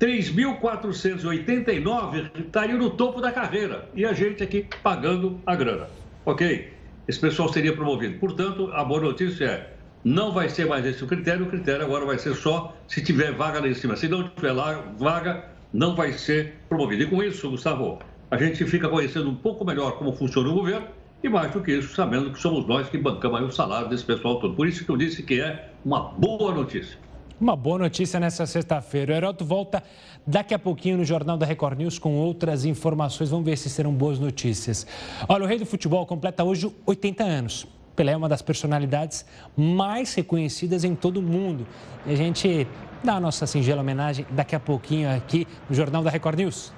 3.489 0.00 2.30
estariam 2.38 2.78
no 2.78 2.90
topo 2.90 3.20
da 3.20 3.32
carreira 3.32 3.88
e 3.94 4.04
a 4.04 4.12
gente 4.12 4.44
aqui 4.44 4.66
pagando 4.82 5.40
a 5.44 5.56
grana. 5.56 5.88
Ok? 6.24 6.72
Esse 7.08 7.18
pessoal 7.18 7.52
seria 7.52 7.74
promovido. 7.74 8.16
Portanto, 8.18 8.70
a 8.72 8.84
boa 8.84 9.00
notícia 9.00 9.44
é: 9.44 9.72
não 10.04 10.30
vai 10.30 10.48
ser 10.48 10.66
mais 10.66 10.86
esse 10.86 11.02
o 11.02 11.06
critério, 11.06 11.46
o 11.46 11.48
critério 11.48 11.84
agora 11.84 12.04
vai 12.04 12.18
ser 12.18 12.34
só 12.34 12.76
se 12.86 13.02
tiver 13.02 13.32
vaga 13.32 13.60
lá 13.60 13.66
em 13.66 13.74
cima. 13.74 13.96
Se 13.96 14.06
não 14.06 14.28
tiver 14.28 14.52
lá 14.52 14.84
vaga, 14.96 15.46
não 15.72 15.96
vai 15.96 16.12
ser 16.12 16.54
promovido. 16.68 17.02
E 17.02 17.06
com 17.06 17.20
isso, 17.20 17.50
Gustavo, 17.50 17.98
a 18.30 18.36
gente 18.36 18.64
fica 18.66 18.88
conhecendo 18.88 19.28
um 19.28 19.34
pouco 19.34 19.64
melhor 19.64 19.98
como 19.98 20.12
funciona 20.12 20.48
o 20.48 20.54
governo 20.54 20.86
e 21.24 21.28
mais 21.28 21.50
do 21.50 21.60
que 21.60 21.72
isso, 21.72 21.96
sabendo 21.96 22.30
que 22.30 22.38
somos 22.38 22.64
nós 22.66 22.88
que 22.88 22.96
bancamos 22.96 23.42
o 23.42 23.50
salário 23.50 23.88
desse 23.88 24.04
pessoal 24.04 24.38
todo. 24.38 24.54
Por 24.54 24.68
isso 24.68 24.84
que 24.84 24.90
eu 24.90 24.96
disse 24.96 25.24
que 25.24 25.40
é 25.40 25.70
uma 25.84 26.12
boa 26.12 26.54
notícia. 26.54 26.96
Uma 27.40 27.54
boa 27.54 27.78
notícia 27.78 28.18
nessa 28.18 28.44
sexta-feira. 28.46 29.12
O 29.12 29.16
Heroto 29.16 29.44
volta 29.44 29.80
daqui 30.26 30.52
a 30.52 30.58
pouquinho 30.58 30.96
no 30.96 31.04
Jornal 31.04 31.38
da 31.38 31.46
Record 31.46 31.78
News 31.78 31.96
com 31.96 32.16
outras 32.16 32.64
informações. 32.64 33.30
Vamos 33.30 33.46
ver 33.46 33.56
se 33.56 33.70
serão 33.70 33.92
boas 33.94 34.18
notícias. 34.18 34.84
Olha, 35.28 35.44
o 35.44 35.46
rei 35.46 35.56
do 35.56 35.64
futebol 35.64 36.04
completa 36.04 36.42
hoje 36.42 36.68
80 36.84 37.22
anos. 37.22 37.64
Pelé 37.94 38.10
é 38.10 38.16
uma 38.16 38.28
das 38.28 38.42
personalidades 38.42 39.24
mais 39.56 40.12
reconhecidas 40.14 40.82
em 40.82 40.96
todo 40.96 41.18
o 41.18 41.22
mundo. 41.22 41.64
E 42.04 42.12
a 42.12 42.16
gente 42.16 42.66
dá 43.04 43.14
a 43.14 43.20
nossa 43.20 43.46
singela 43.46 43.82
homenagem 43.82 44.26
daqui 44.30 44.56
a 44.56 44.60
pouquinho 44.60 45.08
aqui 45.08 45.46
no 45.70 45.76
Jornal 45.76 46.02
da 46.02 46.10
Record 46.10 46.40
News. 46.40 46.72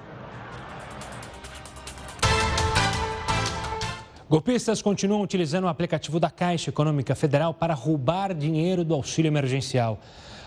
Golpistas 4.29 4.79
continuam 4.79 5.23
utilizando 5.23 5.63
o 5.63 5.67
aplicativo 5.67 6.19
da 6.19 6.29
Caixa 6.29 6.69
Econômica 6.69 7.15
Federal 7.15 7.51
para 7.51 7.73
roubar 7.73 8.31
dinheiro 8.33 8.85
do 8.85 8.93
auxílio 8.93 9.27
emergencial. 9.27 9.99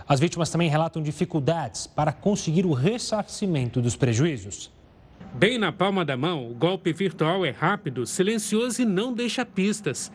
As 0.07 0.21
vítimas 0.21 0.51
também 0.51 0.69
relatam 0.69 1.03
dificuldades 1.03 1.87
para 1.87 2.13
conseguir 2.13 2.67
o 2.67 2.73
ressarcimento 2.73 3.81
dos 3.81 3.97
prejuízos. 3.97 4.71
Bem 5.33 5.59
na 5.59 5.73
palma 5.73 6.05
da 6.05 6.17
mão, 6.17 6.49
o 6.51 6.55
golpe 6.55 6.93
virtual 6.93 7.45
é 7.45 7.51
rápido, 7.51 8.07
silencioso 8.07 8.83
e 8.83 8.85
não 8.85 9.13
deixa 9.13 9.45
pistas. 9.47 10.13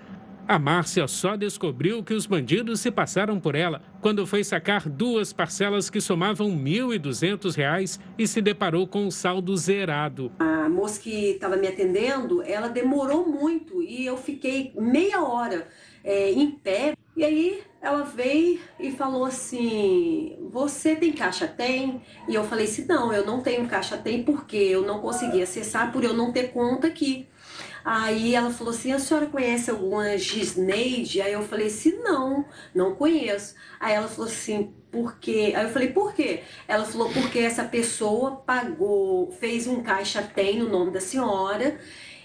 A 0.48 0.58
Márcia 0.58 1.08
só 1.08 1.36
descobriu 1.36 2.04
que 2.04 2.14
os 2.14 2.26
bandidos 2.26 2.80
se 2.80 2.90
passaram 2.90 3.40
por 3.40 3.54
ela 3.54 3.82
quando 4.02 4.26
foi 4.26 4.44
sacar 4.44 4.88
duas 4.88 5.32
parcelas 5.34 5.90
que 5.90 6.02
somavam 6.02 6.50
R$ 6.50 6.56
1.200 6.56 8.00
e 8.18 8.28
se 8.28 8.42
deparou 8.42 8.88
com 8.88 9.06
o 9.06 9.12
saldo 9.12 9.56
zerado. 9.58 10.32
A 10.40 10.70
moça 10.70 11.02
que 11.02 11.32
estava 11.32 11.56
me 11.56 11.68
atendendo, 11.68 12.42
ela 12.42 12.68
demorou 12.68 13.28
muito 13.28 13.84
e 13.84 14.06
eu 14.06 14.18
fiquei 14.18 14.72
meia 14.76 15.22
hora 15.22 15.68
é, 16.04 16.32
em 16.32 16.50
pé. 16.50 16.96
E 17.16 17.24
aí 17.24 17.62
ela 17.82 18.04
veio 18.04 18.60
e 18.80 18.92
falou 18.92 19.26
assim: 19.26 20.38
Você 20.52 20.96
tem 20.96 21.14
caixa? 21.14 21.48
Tem? 21.48 22.02
E 22.28 22.36
eu 22.36 22.44
falei 22.44 22.66
assim: 22.66 22.86
Não, 22.86 23.14
eu 23.14 23.26
não 23.26 23.42
tenho 23.42 23.68
caixa. 23.68 23.98
Tem 23.98 24.24
porque 24.24 24.58
eu 24.58 24.82
não 24.84 25.00
consegui 25.00 25.42
acessar 25.42 25.92
por 25.92 26.04
eu 26.04 26.14
não 26.14 26.32
ter 26.32 26.52
conta 26.52 26.88
aqui. 26.88 27.28
Aí 27.84 28.36
ela 28.36 28.52
falou 28.52 28.74
assim: 28.74 28.92
a 28.92 29.00
senhora 29.00 29.26
conhece 29.28 29.72
alguma 29.72 30.18
Gisneide? 30.18 31.22
Aí 31.22 31.34
eu 31.34 31.42
falei 31.42 31.68
assim: 31.68 31.98
não, 32.04 32.46
não 32.74 32.96
conheço. 32.96 33.56
Aí 33.80 33.94
ela 33.94 34.08
falou 34.08 34.30
assim: 34.30 34.74
por 34.92 35.18
quê? 35.18 35.54
Aí 35.56 35.64
eu 35.64 35.70
falei: 35.70 35.90
por 35.90 36.14
quê? 36.14 36.44
Ela 36.68 36.86
falou: 36.86 37.10
porque 37.12 37.40
essa 37.40 37.64
pessoa 37.64 38.38
pagou, 38.38 39.32
fez 39.32 39.68
um 39.68 39.82
caixa 39.82 40.22
tem 40.22 40.60
no 40.60 40.70
nome 40.70 40.92
da 40.92 41.00
senhora 41.00 41.80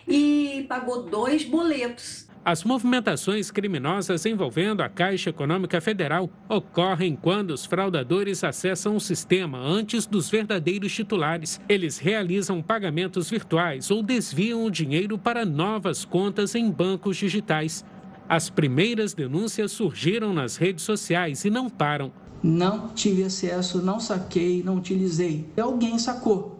e 0.06 0.66
pagou 0.68 1.04
dois 1.04 1.44
boletos. 1.44 2.23
As 2.44 2.62
movimentações 2.62 3.50
criminosas 3.50 4.26
envolvendo 4.26 4.82
a 4.82 4.88
Caixa 4.88 5.30
Econômica 5.30 5.80
Federal 5.80 6.28
ocorrem 6.46 7.16
quando 7.16 7.52
os 7.52 7.64
fraudadores 7.64 8.44
acessam 8.44 8.96
o 8.96 9.00
sistema 9.00 9.58
antes 9.58 10.04
dos 10.04 10.28
verdadeiros 10.28 10.92
titulares. 10.92 11.58
Eles 11.66 11.96
realizam 11.96 12.60
pagamentos 12.60 13.30
virtuais 13.30 13.90
ou 13.90 14.02
desviam 14.02 14.62
o 14.62 14.70
dinheiro 14.70 15.16
para 15.16 15.46
novas 15.46 16.04
contas 16.04 16.54
em 16.54 16.70
bancos 16.70 17.16
digitais. 17.16 17.82
As 18.28 18.50
primeiras 18.50 19.14
denúncias 19.14 19.72
surgiram 19.72 20.34
nas 20.34 20.58
redes 20.58 20.84
sociais 20.84 21.46
e 21.46 21.50
não 21.50 21.70
param. 21.70 22.12
Não 22.42 22.88
tive 22.88 23.24
acesso, 23.24 23.80
não 23.80 23.98
saquei, 23.98 24.62
não 24.62 24.76
utilizei. 24.76 25.48
Alguém 25.58 25.98
sacou. 25.98 26.58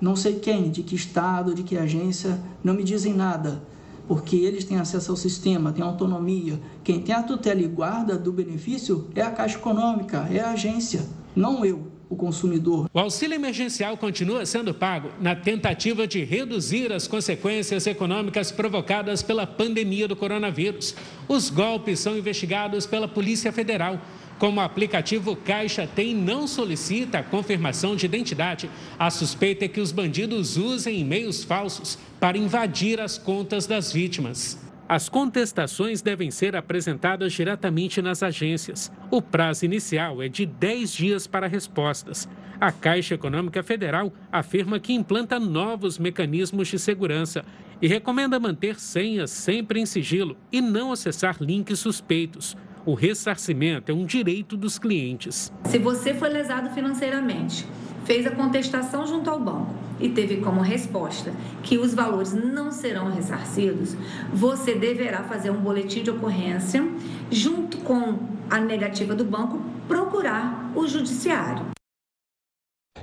Não 0.00 0.14
sei 0.14 0.38
quem, 0.38 0.70
de 0.70 0.84
que 0.84 0.94
estado, 0.94 1.56
de 1.56 1.64
que 1.64 1.76
agência, 1.76 2.40
não 2.62 2.74
me 2.74 2.84
dizem 2.84 3.12
nada 3.12 3.71
porque 4.12 4.36
eles 4.36 4.66
têm 4.66 4.76
acesso 4.76 5.10
ao 5.10 5.16
sistema, 5.16 5.72
têm 5.72 5.82
autonomia. 5.82 6.60
Quem 6.84 7.00
tem 7.00 7.14
a 7.14 7.22
tutela 7.22 7.62
e 7.62 7.66
guarda 7.66 8.18
do 8.18 8.30
benefício 8.30 9.08
é 9.14 9.22
a 9.22 9.30
Caixa 9.30 9.56
Econômica, 9.56 10.28
é 10.30 10.38
a 10.38 10.50
agência, 10.50 11.08
não 11.34 11.64
eu. 11.64 11.90
O 12.10 12.14
consumidor. 12.14 12.90
O 12.92 12.98
auxílio 12.98 13.34
emergencial 13.34 13.96
continua 13.96 14.44
sendo 14.44 14.74
pago 14.74 15.08
na 15.18 15.34
tentativa 15.34 16.06
de 16.06 16.22
reduzir 16.22 16.92
as 16.92 17.08
consequências 17.08 17.86
econômicas 17.86 18.52
provocadas 18.52 19.22
pela 19.22 19.46
pandemia 19.46 20.06
do 20.06 20.14
coronavírus. 20.14 20.94
Os 21.26 21.48
golpes 21.48 22.00
são 22.00 22.14
investigados 22.14 22.84
pela 22.84 23.08
Polícia 23.08 23.50
Federal. 23.50 23.98
Como 24.38 24.60
o 24.60 24.62
aplicativo 24.62 25.34
Caixa 25.36 25.86
Tem 25.86 26.14
não 26.14 26.46
solicita 26.46 27.20
a 27.20 27.22
confirmação 27.22 27.96
de 27.96 28.04
identidade, 28.04 28.68
a 28.98 29.08
suspeita 29.08 29.64
é 29.64 29.68
que 29.68 29.80
os 29.80 29.90
bandidos 29.90 30.58
usem 30.58 31.00
e-mails 31.00 31.42
falsos 31.42 31.96
para 32.22 32.38
invadir 32.38 33.00
as 33.00 33.18
contas 33.18 33.66
das 33.66 33.92
vítimas. 33.92 34.56
As 34.88 35.08
contestações 35.08 36.02
devem 36.02 36.30
ser 36.30 36.54
apresentadas 36.54 37.32
diretamente 37.32 38.00
nas 38.00 38.22
agências. 38.22 38.92
O 39.10 39.20
prazo 39.20 39.64
inicial 39.64 40.22
é 40.22 40.28
de 40.28 40.46
10 40.46 40.92
dias 40.92 41.26
para 41.26 41.48
respostas. 41.48 42.28
A 42.60 42.70
Caixa 42.70 43.16
Econômica 43.16 43.60
Federal 43.64 44.12
afirma 44.30 44.78
que 44.78 44.92
implanta 44.92 45.40
novos 45.40 45.98
mecanismos 45.98 46.68
de 46.68 46.78
segurança 46.78 47.44
e 47.80 47.88
recomenda 47.88 48.38
manter 48.38 48.78
senhas 48.78 49.32
sempre 49.32 49.80
em 49.80 49.86
sigilo 49.86 50.36
e 50.52 50.60
não 50.60 50.92
acessar 50.92 51.38
links 51.40 51.80
suspeitos. 51.80 52.56
O 52.86 52.94
ressarcimento 52.94 53.90
é 53.90 53.94
um 53.94 54.06
direito 54.06 54.56
dos 54.56 54.78
clientes. 54.78 55.52
Se 55.64 55.78
você 55.78 56.14
foi 56.14 56.28
lesado 56.28 56.70
financeiramente, 56.70 57.66
fez 58.04 58.26
a 58.26 58.30
contestação 58.30 59.06
junto 59.06 59.30
ao 59.30 59.38
banco 59.38 59.74
e 60.00 60.08
teve 60.08 60.38
como 60.38 60.60
resposta 60.60 61.32
que 61.62 61.78
os 61.78 61.94
valores 61.94 62.32
não 62.32 62.72
serão 62.72 63.10
ressarcidos, 63.10 63.96
você 64.32 64.74
deverá 64.74 65.22
fazer 65.24 65.50
um 65.50 65.60
boletim 65.60 66.02
de 66.02 66.10
ocorrência 66.10 66.84
junto 67.30 67.78
com 67.78 68.18
a 68.50 68.58
negativa 68.58 69.14
do 69.14 69.24
banco 69.24 69.60
procurar 69.86 70.72
o 70.74 70.86
judiciário. 70.86 71.66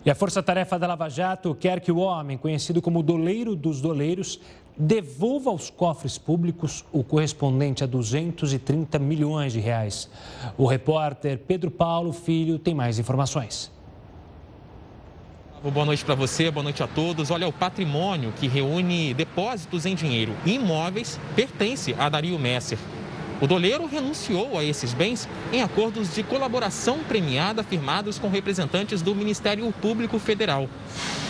E 0.06 0.10
a 0.10 0.16
Força 0.16 0.42
Tarefa 0.42 0.80
da 0.80 0.88
Lava 0.88 1.10
Jato 1.10 1.54
quer 1.54 1.82
que 1.82 1.92
o 1.92 1.98
homem, 1.98 2.38
conhecido 2.38 2.82
como 2.82 3.04
doleiro 3.04 3.56
dos 3.56 3.82
doleiros, 3.82 4.40
devolva 4.78 5.50
aos 5.50 5.70
cofres 5.70 6.18
públicos 6.18 6.86
o 6.92 7.04
correspondente 7.04 7.84
a 7.84 7.88
230 7.88 8.98
milhões 8.98 9.52
de 9.52 9.60
reais. 9.60 10.10
O 10.58 10.66
repórter 10.66 11.38
Pedro 11.40 11.70
Paulo 11.70 12.14
Filho 12.14 12.58
tem 12.58 12.74
mais 12.74 12.98
informações. 12.98 13.70
Boa 15.62 15.86
noite 15.86 16.06
para 16.06 16.16
você, 16.16 16.50
boa 16.50 16.64
noite 16.64 16.82
a 16.82 16.88
todos. 16.88 17.32
Olha, 17.32 17.46
o 17.46 17.52
patrimônio 17.52 18.34
que 18.40 18.48
reúne 18.48 19.14
depósitos 19.14 19.86
em 19.86 19.94
dinheiro 19.94 20.34
e 20.46 20.54
imóveis 20.54 21.20
pertence 21.36 21.94
a 22.00 22.08
Dario 22.08 22.40
Messer. 22.40 22.78
O 23.42 23.48
doleiro 23.48 23.86
renunciou 23.86 24.58
a 24.58 24.64
esses 24.64 24.94
bens 24.94 25.28
em 25.52 25.62
acordos 25.62 26.16
de 26.16 26.24
colaboração 26.24 27.00
premiada 27.00 27.62
firmados 27.62 28.18
com 28.18 28.30
representantes 28.30 29.02
do 29.02 29.14
Ministério 29.14 29.70
Público 29.82 30.18
Federal. 30.18 30.70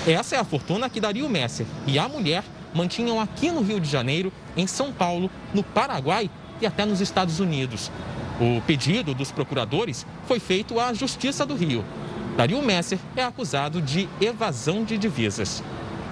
Essa 0.08 0.36
é 0.36 0.40
a 0.40 0.44
fortuna 0.44 0.92
que 0.92 1.02
Dario 1.02 1.28
Messer 1.28 1.66
e 1.88 1.98
a 1.98 2.08
mulher 2.08 2.44
mantinham 2.72 3.20
aqui 3.20 3.50
no 3.50 3.64
Rio 3.64 3.80
de 3.80 3.90
Janeiro, 3.90 4.32
em 4.56 4.68
São 4.68 4.94
Paulo, 4.94 5.32
no 5.56 5.64
Paraguai 5.64 6.30
e 6.62 6.68
até 6.68 6.86
nos 6.86 7.02
Estados 7.02 7.40
Unidos. 7.40 7.92
O 8.40 8.62
pedido 8.62 9.16
dos 9.16 9.32
procuradores 9.32 10.06
foi 10.28 10.40
feito 10.40 10.80
à 10.80 10.94
Justiça 10.94 11.48
do 11.48 11.56
Rio. 11.56 11.84
Dario 12.40 12.62
Messer 12.62 12.98
é 13.18 13.24
acusado 13.26 13.82
de 13.82 14.08
evasão 14.22 14.86
de 14.86 14.98
divisas. 14.98 15.62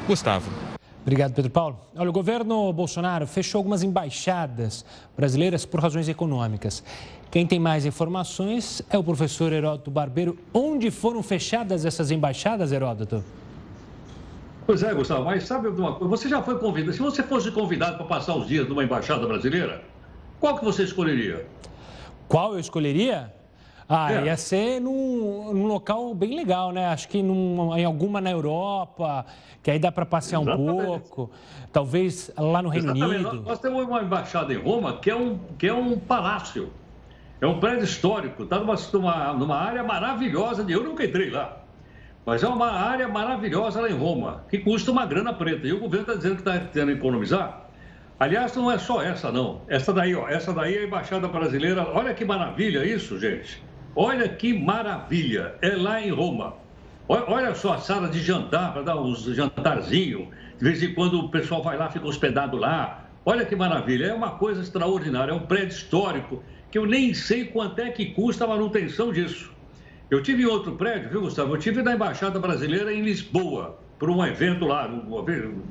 Gustavo. 0.06 0.52
Obrigado, 1.02 1.34
Pedro 1.34 1.50
Paulo. 1.50 1.80
Olha, 1.96 2.10
o 2.10 2.12
governo 2.12 2.74
Bolsonaro 2.74 3.26
fechou 3.26 3.60
algumas 3.60 3.82
embaixadas 3.82 4.84
brasileiras 5.16 5.66
por 5.66 5.80
razões 5.80 6.10
econômicas. 6.10 6.84
Quem 7.32 7.48
tem 7.48 7.60
mais 7.60 7.86
informações 7.86 8.82
é 8.90 8.98
o 8.98 9.04
professor 9.06 9.54
Heródoto 9.54 9.90
Barbeiro. 9.90 10.38
Onde 10.54 10.92
foram 10.92 11.24
fechadas 11.24 11.86
essas 11.86 12.12
embaixadas, 12.12 12.74
Heródoto? 12.74 13.24
Pois 14.66 14.84
é, 14.84 14.94
Gustavo, 14.94 15.24
mas 15.24 15.46
sabe 15.46 15.70
uma 15.70 15.94
coisa? 15.94 16.10
Você 16.10 16.28
já 16.28 16.44
foi 16.44 16.60
convidado. 16.60 16.92
Se 16.92 17.00
você 17.00 17.24
fosse 17.24 17.52
convidado 17.52 17.96
para 17.96 18.06
passar 18.06 18.36
os 18.36 18.46
dias 18.46 18.68
numa 18.68 18.84
embaixada 18.84 19.26
brasileira, 19.26 19.82
qual 20.42 20.60
que 20.60 20.66
você 20.66 20.84
escolheria? 20.84 21.48
Qual 22.28 22.52
eu 22.52 22.60
escolheria? 22.60 23.37
Ah, 23.90 24.12
é. 24.12 24.26
ia 24.26 24.36
ser 24.36 24.82
num, 24.82 25.54
num, 25.54 25.66
local 25.66 26.14
bem 26.14 26.36
legal, 26.36 26.74
né? 26.74 26.88
Acho 26.88 27.08
que 27.08 27.24
num, 27.24 27.76
em 27.78 27.86
alguma 27.86 28.20
na 28.20 28.30
Europa, 28.30 29.26
que 29.64 29.72
aí 29.72 29.80
dá 29.80 29.92
para 29.92 30.06
passear 30.06 30.42
Exatamente. 30.42 30.70
um 30.70 30.86
pouco. 30.86 31.32
Talvez 31.72 32.30
lá 32.38 32.62
no 32.62 32.68
Reino 32.68 32.92
Exatamente. 32.92 33.26
Unido. 33.26 33.44
Nós 33.48 33.60
temos 33.60 33.86
uma 33.86 34.02
embaixada 34.02 34.54
em 34.54 34.58
Roma 34.58 34.98
que 34.98 35.10
é 35.10 35.16
um, 35.16 35.40
que 35.58 35.68
é 35.68 35.74
um 35.74 35.98
palácio. 35.98 36.70
É 37.40 37.48
um 37.48 37.60
prédio 37.60 37.86
histórico. 37.86 38.44
Está 38.44 38.60
numa, 38.60 38.76
numa, 38.92 39.34
numa 39.34 39.56
área 39.56 39.84
maravilhosa. 39.84 40.66
De, 40.66 40.74
eu 40.74 40.84
nunca 40.84 41.06
entrei 41.06 41.30
lá. 41.30 41.60
Mas 42.26 42.44
é 42.44 42.48
uma 42.48 42.70
área 42.70 43.08
maravilhosa 43.08 43.80
lá 43.80 43.90
em 43.90 43.98
Roma, 43.98 44.44
que 44.50 44.58
custa 44.58 44.92
uma 44.92 45.06
grana 45.06 45.32
preta. 45.32 45.66
E 45.66 45.72
o 45.72 45.80
governo 45.80 46.02
está 46.02 46.16
dizendo 46.16 46.36
que 46.36 46.42
está 46.42 46.60
tentando 46.60 46.92
economizar. 46.92 47.70
Aliás, 48.20 48.54
não 48.54 48.70
é 48.70 48.78
só 48.78 49.02
essa, 49.02 49.32
não. 49.32 49.62
Essa 49.70 49.94
daí, 49.94 50.14
ó. 50.14 50.28
Essa 50.28 50.52
daí 50.52 50.76
é 50.76 50.80
a 50.82 50.84
Embaixada 50.84 51.28
Brasileira. 51.30 51.88
Olha 51.94 52.14
que 52.14 52.26
maravilha 52.26 52.84
isso, 52.84 53.18
gente. 53.18 53.64
Olha 54.00 54.30
que 54.30 54.54
maravilha, 54.54 55.56
é 55.60 55.70
lá 55.70 56.00
em 56.00 56.12
Roma. 56.12 56.54
Olha 57.10 57.56
só 57.56 57.74
a 57.74 57.78
sala 57.80 58.08
de 58.08 58.20
jantar, 58.20 58.72
para 58.72 58.84
dar 58.84 59.02
uns 59.02 59.24
jantarzinho. 59.24 60.30
De 60.56 60.64
vez 60.64 60.84
em 60.84 60.94
quando 60.94 61.20
o 61.20 61.30
pessoal 61.30 61.64
vai 61.64 61.80
lá, 61.80 61.90
fica 61.90 62.06
hospedado 62.06 62.58
lá. 62.58 63.08
Olha 63.26 63.44
que 63.44 63.56
maravilha, 63.56 64.06
é 64.06 64.14
uma 64.14 64.38
coisa 64.38 64.62
extraordinária, 64.62 65.32
é 65.32 65.34
um 65.34 65.48
prédio 65.48 65.70
histórico 65.70 66.44
que 66.70 66.78
eu 66.78 66.86
nem 66.86 67.12
sei 67.16 67.46
quanto 67.46 67.80
é 67.80 67.90
que 67.90 68.06
custa 68.12 68.44
a 68.44 68.48
manutenção 68.48 69.12
disso. 69.12 69.52
Eu 70.12 70.22
tive 70.22 70.46
outro 70.46 70.74
prédio, 70.74 71.10
viu, 71.10 71.22
Gustavo? 71.22 71.56
Eu 71.56 71.60
tive 71.60 71.82
na 71.82 71.96
Embaixada 71.96 72.40
Brasileira 72.40 72.94
em 72.94 73.02
Lisboa, 73.02 73.80
por 73.98 74.12
um 74.12 74.24
evento 74.24 74.64
lá. 74.64 74.88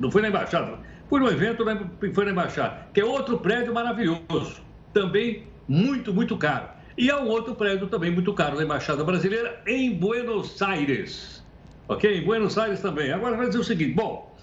Não 0.00 0.10
foi 0.10 0.22
na 0.22 0.30
Embaixada, 0.30 0.80
foi 1.08 1.20
no 1.20 1.28
evento, 1.28 1.64
foi 2.12 2.24
na 2.24 2.32
Embaixada, 2.32 2.88
que 2.92 3.00
é 3.00 3.04
outro 3.04 3.38
prédio 3.38 3.72
maravilhoso. 3.72 4.60
Também 4.92 5.44
muito, 5.68 6.12
muito 6.12 6.36
caro. 6.36 6.74
E 6.96 7.10
há 7.10 7.20
um 7.20 7.28
outro 7.28 7.54
prédio 7.54 7.86
também 7.88 8.10
muito 8.10 8.32
caro 8.32 8.56
da 8.56 8.64
Embaixada 8.64 9.04
Brasileira 9.04 9.60
em 9.66 9.94
Buenos 9.94 10.62
Aires. 10.62 11.44
Ok? 11.88 12.20
Em 12.20 12.24
Buenos 12.24 12.56
Aires 12.56 12.80
também. 12.80 13.12
Agora 13.12 13.36
vai 13.36 13.46
dizer 13.48 13.58
o 13.58 13.64
seguinte: 13.64 13.92
bom, 13.92 14.34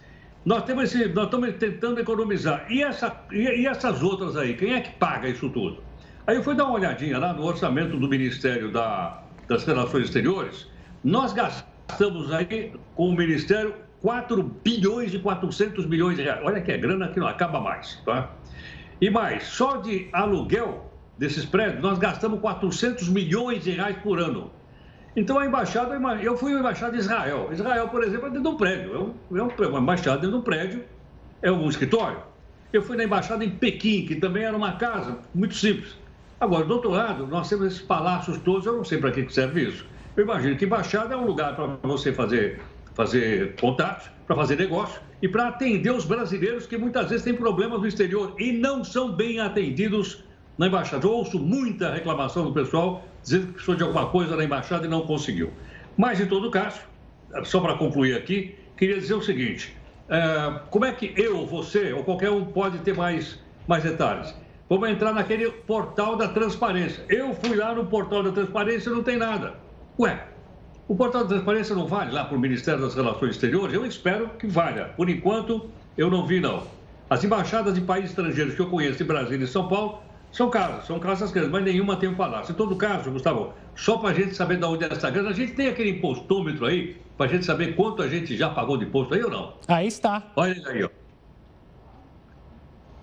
nós, 0.45 0.63
temos 0.63 0.83
esse, 0.83 1.07
nós 1.09 1.25
estamos 1.25 1.51
tentando 1.55 1.99
economizar. 1.99 2.65
E, 2.69 2.83
essa, 2.83 3.25
e, 3.31 3.65
essas 3.65 4.03
outras 4.03 4.37
aí? 4.37 4.53
Quem 4.55 4.73
é 4.73 4.81
que 4.81 4.91
paga 4.97 5.27
isso 5.27 5.49
tudo? 5.49 5.81
Aí 6.27 6.35
eu 6.35 6.43
fui 6.43 6.53
dar 6.53 6.65
uma 6.65 6.75
olhadinha 6.75 7.17
lá 7.17 7.33
no 7.33 7.43
orçamento 7.43 7.97
do 7.97 8.07
Ministério 8.07 8.71
da, 8.71 9.23
das 9.47 9.63
Relações 9.63 10.05
Exteriores. 10.05 10.67
Nós 11.03 11.33
gastamos 11.33 12.31
aí 12.31 12.71
com 12.93 13.09
o 13.09 13.15
Ministério 13.15 13.73
4 13.99 14.43
bilhões 14.63 15.11
e 15.11 15.17
400 15.17 15.87
milhões 15.87 16.17
de 16.17 16.23
reais. 16.23 16.41
Olha 16.43 16.61
que 16.61 16.71
é 16.71 16.77
grana 16.77 17.07
que 17.07 17.19
não 17.19 17.27
acaba 17.27 17.59
mais, 17.59 17.95
tá? 18.05 18.29
E 19.01 19.09
mais, 19.09 19.43
só 19.43 19.77
de 19.77 20.07
aluguel 20.13 20.92
desses 21.17 21.45
prédios, 21.45 21.81
nós 21.81 21.99
gastamos 21.99 22.39
400 22.39 23.09
milhões 23.09 23.63
de 23.63 23.71
reais 23.71 23.97
por 23.97 24.19
ano. 24.19 24.51
Então 25.15 25.37
a 25.37 25.45
embaixada, 25.45 25.95
eu 26.21 26.35
fui 26.35 26.55
à 26.55 26.59
embaixada 26.59 26.93
de 26.93 26.99
Israel. 26.99 27.49
Israel, 27.51 27.87
por 27.89 28.03
exemplo, 28.03 28.27
é 28.27 28.29
dentro 28.29 28.43
de 28.43 28.49
um 28.49 28.57
prédio. 28.57 29.15
É, 29.31 29.37
é 29.37 29.67
uma 29.67 29.79
embaixada 29.79 30.17
dentro 30.17 30.31
de 30.31 30.37
um 30.37 30.41
prédio, 30.41 30.83
é 31.41 31.51
um 31.51 31.69
escritório. 31.69 32.19
Eu 32.71 32.81
fui 32.81 32.97
na 32.97 33.03
embaixada 33.03 33.45
em 33.45 33.51
Pequim, 33.51 34.05
que 34.05 34.15
também 34.15 34.43
era 34.43 34.57
uma 34.57 34.73
casa 34.73 35.19
muito 35.35 35.53
simples. 35.53 35.95
Agora, 36.39 36.65
do 36.65 36.73
outro 36.73 36.89
lado, 36.89 37.27
nós 37.27 37.47
temos 37.47 37.67
esses 37.67 37.81
palácios 37.81 38.37
todos, 38.39 38.65
eu 38.65 38.75
não 38.75 38.83
sei 38.83 38.97
para 38.97 39.11
que 39.11 39.31
serve 39.31 39.69
isso. 39.69 39.85
Eu 40.17 40.23
imagino 40.23 40.57
que 40.57 40.65
embaixada 40.65 41.13
é 41.13 41.17
um 41.17 41.25
lugar 41.25 41.55
para 41.55 41.67
você 41.83 42.11
fazer, 42.11 42.59
fazer 42.95 43.55
contatos, 43.61 44.09
para 44.25 44.35
fazer 44.35 44.57
negócio 44.57 44.99
e 45.21 45.27
para 45.27 45.47
atender 45.47 45.91
os 45.91 46.05
brasileiros 46.05 46.65
que 46.65 46.77
muitas 46.77 47.09
vezes 47.09 47.23
têm 47.23 47.35
problemas 47.35 47.79
no 47.79 47.87
exterior 47.87 48.35
e 48.39 48.51
não 48.51 48.83
são 48.83 49.11
bem 49.11 49.39
atendidos 49.39 50.23
na 50.57 50.67
embaixada. 50.67 51.05
Eu 51.05 51.11
ouço 51.11 51.39
muita 51.39 51.91
reclamação 51.91 52.45
do 52.45 52.53
pessoal 52.53 53.03
dizendo 53.21 53.47
que 53.47 53.53
precisou 53.53 53.75
de 53.75 53.83
alguma 53.83 54.07
coisa 54.07 54.35
na 54.35 54.43
embaixada 54.43 54.85
e 54.85 54.89
não 54.89 55.01
conseguiu. 55.01 55.51
Mas, 55.97 56.19
em 56.19 56.25
todo 56.25 56.49
caso, 56.51 56.81
só 57.43 57.59
para 57.59 57.75
concluir 57.75 58.15
aqui, 58.15 58.55
queria 58.77 58.99
dizer 58.99 59.13
o 59.13 59.21
seguinte: 59.21 59.75
é, 60.09 60.59
como 60.69 60.85
é 60.85 60.91
que 60.91 61.13
eu, 61.15 61.45
você 61.45 61.93
ou 61.93 62.03
qualquer 62.03 62.29
um 62.29 62.45
pode 62.45 62.79
ter 62.79 62.95
mais, 62.95 63.39
mais 63.67 63.83
detalhes? 63.83 64.33
Vamos 64.69 64.89
entrar 64.89 65.13
naquele 65.13 65.51
portal 65.51 66.15
da 66.15 66.27
transparência. 66.27 67.03
Eu 67.09 67.33
fui 67.35 67.55
lá 67.55 67.75
no 67.75 67.85
portal 67.85 68.23
da 68.23 68.31
transparência 68.31 68.89
e 68.89 68.93
não 68.93 69.03
tem 69.03 69.17
nada. 69.17 69.55
Ué, 69.99 70.25
o 70.87 70.95
portal 70.95 71.23
da 71.23 71.29
transparência 71.29 71.75
não 71.75 71.85
vale 71.85 72.11
lá 72.11 72.25
para 72.25 72.35
o 72.35 72.39
Ministério 72.39 72.81
das 72.81 72.95
Relações 72.95 73.31
Exteriores? 73.31 73.73
Eu 73.73 73.85
espero 73.85 74.29
que 74.39 74.47
valha. 74.47 74.85
Por 74.95 75.09
enquanto, 75.09 75.69
eu 75.97 76.09
não 76.09 76.25
vi, 76.25 76.39
não. 76.39 76.63
As 77.09 77.23
embaixadas 77.23 77.75
de 77.75 77.81
países 77.81 78.11
estrangeiros 78.11 78.55
que 78.55 78.61
eu 78.61 78.69
conheço 78.69 79.03
em 79.03 79.05
Brasília 79.05 79.43
e 79.43 79.47
São 79.47 79.67
Paulo 79.67 79.99
são 80.33 80.49
casas, 80.49 80.87
são 80.87 80.99
casas 80.99 81.31
grandes, 81.31 81.51
mas 81.51 81.63
nenhuma 81.63 81.95
tem 81.95 82.09
um 82.09 82.15
palácio. 82.15 82.53
Em 82.53 82.55
todo 82.55 82.75
caso, 82.75 83.11
Gustavo, 83.11 83.53
só 83.75 83.97
para 83.97 84.09
a 84.09 84.13
gente 84.15 84.33
saber 84.33 84.57
de 84.57 84.65
onde 84.65 84.83
é 84.83 84.91
essa 84.91 85.11
grana, 85.11 85.29
a 85.29 85.33
gente 85.33 85.53
tem 85.53 85.67
aquele 85.67 85.91
impostômetro 85.91 86.65
aí, 86.65 86.97
para 87.15 87.27
a 87.27 87.29
gente 87.29 87.45
saber 87.45 87.75
quanto 87.75 88.01
a 88.01 88.07
gente 88.07 88.35
já 88.35 88.49
pagou 88.49 88.75
de 88.75 88.85
imposto 88.85 89.13
aí 89.13 89.23
ou 89.23 89.29
não? 89.29 89.53
Aí 89.67 89.85
está. 89.85 90.23
Olha 90.35 90.55
aí, 90.67 90.83
ó. 90.83 90.89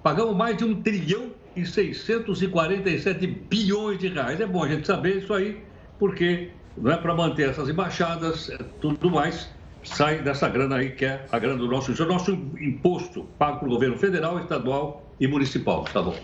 Pagamos 0.03 0.37
mais 0.37 0.57
de 0.57 0.65
um 0.65 0.83
trilhão 0.83 1.31
e 1.55 1.65
647 1.65 3.25
bilhões 3.29 4.01
de 4.01 4.09
reais. 4.09 4.41
É 4.41 4.47
bom 4.47 4.65
a 4.65 4.69
gente 4.69 4.85
saber 4.85 5.19
isso 5.19 5.33
aí, 5.33 5.63
porque 6.01 6.51
não 6.77 6.91
é 6.91 6.97
para 6.97 7.15
manter 7.15 7.51
essas 7.51 7.69
embaixadas, 7.69 8.51
é 8.51 8.59
tudo 8.81 9.09
mais, 9.09 9.49
sai 9.85 10.21
dessa 10.21 10.49
grana 10.49 10.79
aí, 10.79 10.91
que 10.91 11.05
é 11.05 11.25
a 11.31 11.39
grana 11.39 11.59
do 11.59 11.69
nosso, 11.69 11.93
é 11.93 12.07
nosso 12.07 12.33
imposto 12.61 13.23
pago 13.39 13.61
pelo 13.61 13.71
governo 13.71 13.97
federal, 13.97 14.41
estadual 14.41 15.10
e 15.21 15.29
municipal. 15.29 15.85
Tá 15.85 16.01
bom. 16.01 16.15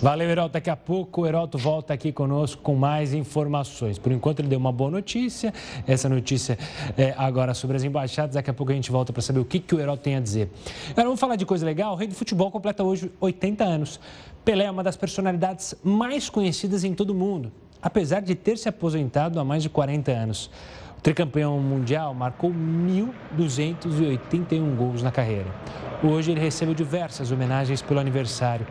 Valeu, 0.00 0.30
Heroto. 0.30 0.54
Daqui 0.54 0.70
a 0.70 0.76
pouco 0.76 1.22
o 1.22 1.26
Heroto 1.26 1.58
volta 1.58 1.92
aqui 1.92 2.10
conosco 2.12 2.62
com 2.62 2.74
mais 2.74 3.12
informações. 3.12 3.98
Por 3.98 4.12
enquanto, 4.12 4.40
ele 4.40 4.48
deu 4.48 4.58
uma 4.58 4.72
boa 4.72 4.90
notícia. 4.90 5.52
Essa 5.86 6.08
notícia 6.08 6.58
é 6.96 7.14
agora 7.18 7.52
sobre 7.52 7.76
as 7.76 7.84
embaixadas. 7.84 8.34
Daqui 8.34 8.48
a 8.48 8.54
pouco 8.54 8.72
a 8.72 8.74
gente 8.74 8.90
volta 8.90 9.12
para 9.12 9.20
saber 9.20 9.40
o 9.40 9.44
que, 9.44 9.58
que 9.58 9.74
o 9.74 9.80
Heroto 9.80 10.02
tem 10.02 10.16
a 10.16 10.20
dizer. 10.20 10.48
Agora, 10.90 11.04
vamos 11.04 11.20
falar 11.20 11.36
de 11.36 11.44
coisa 11.44 11.66
legal. 11.66 11.92
O 11.92 11.96
rei 11.96 12.08
do 12.08 12.14
futebol 12.14 12.50
completa 12.50 12.82
hoje 12.82 13.10
80 13.20 13.64
anos. 13.64 14.00
Pelé 14.44 14.64
é 14.64 14.70
uma 14.70 14.82
das 14.82 14.96
personalidades 14.96 15.74
mais 15.84 16.30
conhecidas 16.30 16.82
em 16.82 16.94
todo 16.94 17.10
o 17.10 17.14
mundo, 17.14 17.52
apesar 17.82 18.20
de 18.20 18.34
ter 18.34 18.56
se 18.56 18.68
aposentado 18.68 19.38
há 19.38 19.44
mais 19.44 19.62
de 19.62 19.68
40 19.68 20.10
anos. 20.10 20.50
Tricampeão 21.02 21.58
mundial 21.58 22.12
marcou 22.12 22.52
1.281 22.52 24.76
gols 24.76 25.02
na 25.02 25.10
carreira. 25.10 25.48
Hoje 26.02 26.30
ele 26.30 26.40
recebeu 26.40 26.74
diversas 26.74 27.32
homenagens 27.32 27.80
pelo 27.80 28.00
aniversário. 28.00 28.66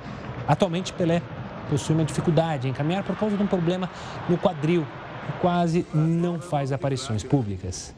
Atualmente, 0.47 0.93
Pelé 0.93 1.23
possui 1.69 1.95
uma 1.95 2.05
dificuldade 2.05 2.67
em 2.67 2.73
caminhar 2.73 3.03
por 3.03 3.15
causa 3.15 3.35
de 3.35 3.41
um 3.41 3.47
problema 3.47 3.89
no 4.27 4.37
quadril 4.37 4.85
e 5.27 5.31
quase 5.41 5.85
não 5.93 6.39
faz 6.39 6.71
aparições 6.71 7.23
públicas. 7.23 7.95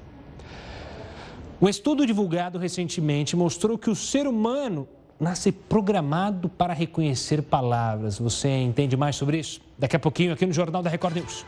Um 1.61 1.69
estudo 1.69 2.05
divulgado 2.05 2.57
recentemente 2.57 3.35
mostrou 3.35 3.77
que 3.77 3.89
o 3.89 3.95
ser 3.95 4.27
humano 4.27 4.87
nasce 5.19 5.51
programado 5.51 6.49
para 6.49 6.73
reconhecer 6.73 7.43
palavras. 7.43 8.17
Você 8.17 8.49
entende 8.49 8.97
mais 8.97 9.15
sobre 9.15 9.37
isso? 9.37 9.61
Daqui 9.77 9.95
a 9.95 9.99
pouquinho 9.99 10.33
aqui 10.33 10.45
no 10.45 10.53
Jornal 10.53 10.81
da 10.81 10.89
Record 10.89 11.17
News. 11.17 11.45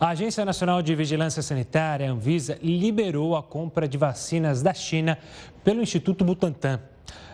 A 0.00 0.10
Agência 0.10 0.44
Nacional 0.44 0.80
de 0.80 0.94
Vigilância 0.94 1.42
Sanitária, 1.42 2.08
Anvisa, 2.08 2.56
liberou 2.62 3.34
a 3.34 3.42
compra 3.42 3.88
de 3.88 3.98
vacinas 3.98 4.62
da 4.62 4.72
China 4.72 5.18
pelo 5.64 5.82
Instituto 5.82 6.24
Butantan. 6.24 6.78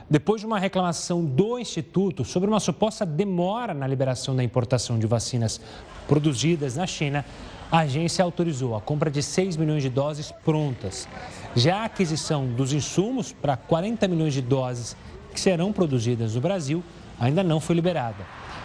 Depois 0.09 0.41
de 0.41 0.47
uma 0.47 0.59
reclamação 0.59 1.23
do 1.23 1.59
Instituto 1.59 2.25
sobre 2.25 2.49
uma 2.49 2.59
suposta 2.59 3.05
demora 3.05 3.75
na 3.75 3.87
liberação 3.87 4.35
da 4.35 4.43
importação 4.43 4.99
de 4.99 5.07
vacinas 5.07 5.61
produzidas 6.09 6.75
na 6.75 6.87
China, 6.87 7.23
a 7.71 7.81
agência 7.81 8.25
autorizou 8.25 8.75
a 8.75 8.81
compra 8.81 9.11
de 9.11 9.23
6 9.23 9.59
milhões 9.59 9.83
de 9.83 9.91
doses 9.91 10.33
prontas. 10.33 11.07
Já 11.55 11.83
a 11.83 11.85
aquisição 11.85 12.47
dos 12.47 12.73
insumos 12.73 13.31
para 13.31 13.59
40 13.59 14.09
milhões 14.09 14.33
de 14.33 14.41
doses 14.41 14.97
que 15.35 15.41
serão 15.41 15.71
produzidas 15.71 16.35
no 16.35 16.41
Brasil 16.41 16.83
ainda 17.21 17.43
não 17.43 17.61
foi 17.61 17.77
liberada. 17.77 18.25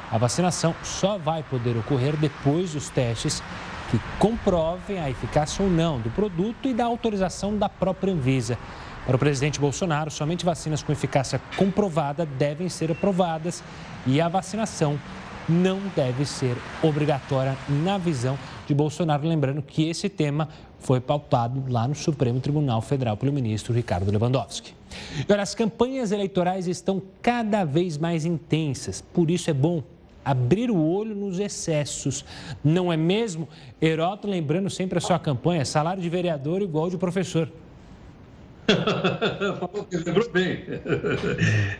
A 0.10 0.18
vacinação 0.18 0.74
só 0.84 1.18
vai 1.18 1.44
poder 1.44 1.76
ocorrer 1.76 2.16
depois 2.16 2.72
dos 2.72 2.88
testes 2.88 3.44
que 3.90 4.00
comprovem 4.20 5.00
a 5.00 5.10
eficácia 5.10 5.64
ou 5.64 5.70
não 5.70 6.00
do 6.00 6.10
produto 6.10 6.68
e 6.68 6.74
da 6.74 6.86
autorização 6.86 7.58
da 7.58 7.68
própria 7.68 8.14
Anvisa. 8.14 8.58
Para 9.06 9.16
o 9.16 9.20
presidente 9.20 9.60
Bolsonaro, 9.60 10.12
somente 10.12 10.46
vacinas 10.46 10.84
com 10.84 10.92
eficácia 10.92 11.42
comprovada 11.58 12.26
devem 12.26 12.70
ser 12.70 12.92
aprovadas 12.92 13.64
e 14.06 14.22
a 14.22 14.28
vacinação 14.28 15.00
não 15.48 15.80
deve 15.96 16.26
ser 16.26 16.56
obrigatória 16.84 17.58
na 17.68 17.98
visão 17.98 18.38
de 18.68 18.74
Bolsonaro. 18.76 19.28
Lembrando 19.28 19.64
que 19.64 19.90
esse 19.90 20.08
tema 20.08 20.48
foi 20.80 21.00
pautado 21.00 21.64
lá 21.68 21.88
no 21.88 21.96
Supremo 21.96 22.40
Tribunal 22.40 22.82
Federal 22.82 23.18
pelo 23.18 23.34
ministro 23.34 23.74
Ricardo 23.74 24.12
Lewandowski. 24.12 24.76
As 25.28 25.56
campanhas 25.56 26.12
eleitorais 26.12 26.68
estão 26.68 27.02
cada 27.22 27.64
vez 27.64 27.98
mais 27.98 28.26
intensas, 28.26 29.02
por 29.02 29.32
isso 29.32 29.50
é 29.50 29.54
bom 29.54 29.84
abrir 30.30 30.70
o 30.70 30.78
olho 30.78 31.16
nos 31.16 31.40
excessos. 31.40 32.24
Não 32.64 32.92
é 32.92 32.98
mesmo? 32.98 33.48
Heroto 33.82 34.28
lembrando 34.28 34.70
sempre 34.70 34.98
a 34.98 35.02
sua 35.02 35.18
campanha, 35.18 35.66
salário 35.66 36.02
de 36.02 36.10
vereador 36.10 36.62
igual 36.62 36.90
de 36.90 36.98
professor. 36.98 37.50
Lembrou 40.06 40.30
bem. 40.32 40.64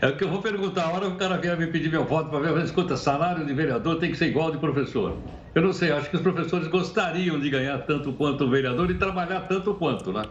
É 0.00 0.08
o 0.08 0.16
que 0.16 0.24
eu 0.24 0.28
vou 0.28 0.42
perguntar. 0.42 0.86
A 0.86 0.92
hora 0.92 1.06
que 1.06 1.12
o 1.12 1.16
cara 1.16 1.36
vier 1.36 1.56
me 1.56 1.68
pedir 1.68 1.90
meu 1.90 2.04
voto 2.04 2.30
para 2.30 2.40
ver, 2.40 2.64
escuta, 2.64 2.96
salário 2.96 3.46
de 3.46 3.52
vereador 3.52 3.98
tem 3.98 4.10
que 4.10 4.16
ser 4.18 4.26
igual 4.26 4.50
de 4.50 4.58
professor. 4.58 5.16
Eu 5.54 5.62
não 5.62 5.72
sei, 5.72 5.90
acho 5.90 6.08
que 6.10 6.16
os 6.16 6.22
professores 6.22 6.68
gostariam 6.68 7.38
de 7.38 7.50
ganhar 7.50 7.78
tanto 7.78 8.12
quanto 8.12 8.44
o 8.44 8.50
vereador 8.50 8.90
e 8.90 8.94
trabalhar 8.94 9.40
tanto 9.42 9.74
quanto, 9.74 10.12
né? 10.12 10.24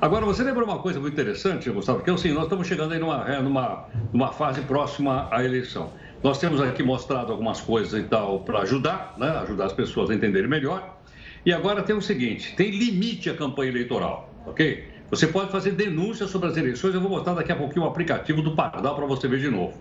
Agora, 0.00 0.24
você 0.24 0.42
lembra 0.42 0.64
uma 0.64 0.78
coisa 0.78 0.98
muito 0.98 1.12
interessante, 1.12 1.70
Gustavo, 1.70 2.02
que 2.02 2.10
é 2.10 2.12
assim, 2.14 2.32
nós 2.32 2.44
estamos 2.44 2.66
chegando 2.66 2.92
aí 2.92 2.98
numa, 2.98 3.30
é, 3.30 3.40
numa, 3.42 3.86
numa 4.12 4.32
fase 4.32 4.62
próxima 4.62 5.28
à 5.30 5.44
eleição. 5.44 5.92
Nós 6.24 6.38
temos 6.38 6.58
aqui 6.58 6.82
mostrado 6.82 7.30
algumas 7.30 7.60
coisas 7.60 8.02
e 8.02 8.04
tal 8.04 8.40
para 8.40 8.60
ajudar, 8.60 9.14
né? 9.18 9.28
ajudar 9.42 9.66
as 9.66 9.74
pessoas 9.74 10.08
a 10.08 10.14
entenderem 10.14 10.48
melhor. 10.48 10.96
E 11.44 11.52
agora 11.52 11.82
tem 11.82 11.94
o 11.94 12.00
seguinte: 12.00 12.56
tem 12.56 12.70
limite 12.70 13.28
à 13.28 13.34
campanha 13.34 13.70
eleitoral, 13.70 14.32
ok? 14.46 14.88
Você 15.10 15.26
pode 15.26 15.52
fazer 15.52 15.72
denúncias 15.72 16.30
sobre 16.30 16.48
as 16.48 16.56
eleições. 16.56 16.94
Eu 16.94 17.02
vou 17.02 17.10
botar 17.10 17.34
daqui 17.34 17.52
a 17.52 17.56
pouquinho 17.56 17.84
o 17.84 17.88
aplicativo 17.88 18.40
do 18.40 18.56
Pardal 18.56 18.96
para 18.96 19.04
você 19.04 19.28
ver 19.28 19.38
de 19.38 19.50
novo. 19.50 19.78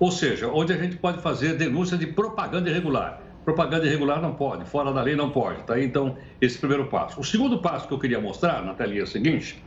Ou 0.00 0.10
seja, 0.10 0.48
onde 0.48 0.72
a 0.72 0.78
gente 0.78 0.96
pode 0.96 1.20
fazer 1.20 1.58
denúncia 1.58 1.98
de 1.98 2.06
propaganda 2.06 2.70
irregular. 2.70 3.20
Propaganda 3.44 3.84
irregular 3.84 4.22
não 4.22 4.32
pode, 4.32 4.64
fora 4.64 4.94
da 4.94 5.02
lei 5.02 5.14
não 5.14 5.28
pode, 5.28 5.62
tá? 5.64 5.78
Então, 5.78 6.16
esse 6.40 6.56
primeiro 6.58 6.86
passo. 6.86 7.20
O 7.20 7.24
segundo 7.24 7.58
passo 7.58 7.86
que 7.86 7.92
eu 7.92 7.98
queria 7.98 8.18
mostrar 8.18 8.64
na 8.64 8.72
telinha 8.72 9.04
seguinte, 9.04 9.62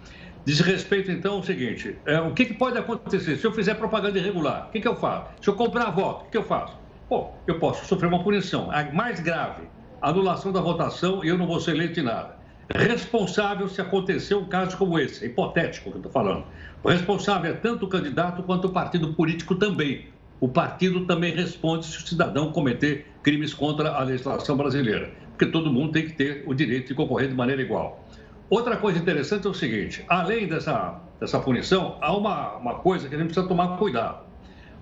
Diz 0.46 0.60
respeito, 0.60 1.12
então, 1.12 1.36
ao 1.36 1.44
seguinte: 1.44 1.98
é, 2.06 2.20
o 2.22 2.32
que, 2.32 2.46
que, 2.46 2.54
pode 2.54 2.78
acontecer? 2.78 3.36
Se 3.38 3.46
eu 3.46 3.52
fizer 3.52 3.74
propaganda 3.74 4.20
irregular, 4.20 4.68
o 4.68 4.72
que, 4.72 4.80
que 4.80 4.88
eu 4.88 4.96
faço? 4.96 5.32
Se 5.42 5.50
eu 5.50 5.56
comprar 5.56 5.90
voto, 5.90 6.26
o 6.26 6.30
que 6.30 6.38
eu 6.38 6.44
faço? 6.44 6.78
Bom, 7.10 7.36
eu 7.48 7.60
posso 7.60 7.86
sofrer 7.86 8.08
uma 8.08 8.24
punição. 8.24 8.70
A 8.72 8.84
mais 8.92 9.20
grave, 9.20 9.64
anulação 10.02 10.52
da 10.52 10.62
votação 10.62 11.26
e 11.26 11.30
eu 11.30 11.38
não 11.38 11.48
vou 11.48 11.60
ser 11.60 11.72
eleito 11.72 12.00
em 12.00 12.04
nada. 12.04 12.38
Responsável 12.74 13.68
se 13.68 13.82
acontecer 13.82 14.36
um 14.36 14.46
caso 14.46 14.78
como 14.78 15.00
esse, 15.00 15.24
é 15.24 15.28
hipotético 15.28 15.90
que 15.90 15.98
eu 15.98 16.00
estou 16.00 16.12
falando. 16.12 16.46
O 16.84 16.90
responsável 16.90 17.52
é 17.52 17.56
tanto 17.56 17.86
o 17.86 17.90
candidato 17.90 18.44
quanto 18.44 18.68
o 18.68 18.72
partido 18.72 19.14
político 19.14 19.56
também. 19.56 20.08
O 20.40 20.48
partido 20.48 21.06
também 21.06 21.34
responde 21.34 21.86
se 21.86 21.98
o 21.98 22.08
cidadão 22.08 22.52
cometer 22.52 23.08
crimes 23.24 23.54
contra 23.54 23.92
a 23.92 24.04
legislação 24.04 24.58
brasileira, 24.58 25.12
porque 25.30 25.46
todo 25.46 25.72
mundo 25.72 25.94
tem 25.94 26.06
que 26.06 26.14
ter 26.14 26.44
o 26.46 26.54
direito 26.54 26.90
de 26.90 26.94
concorrer 26.96 27.30
de 27.30 27.36
maneira 27.36 27.62
igual. 27.62 28.04
Outra 28.50 28.78
coisa 28.78 29.00
interessante 29.00 29.48
é 29.48 29.50
o 29.50 29.54
seguinte: 29.54 30.06
além 30.08 30.48
dessa, 30.48 31.02
dessa 31.20 31.40
punição, 31.40 31.98
há 32.02 32.16
uma, 32.16 32.58
uma 32.58 32.76
coisa 32.76 33.10
que 33.10 33.16
a 33.16 33.18
gente 33.18 33.28
precisa 33.28 33.48
tomar 33.48 33.78
cuidado. 33.78 34.26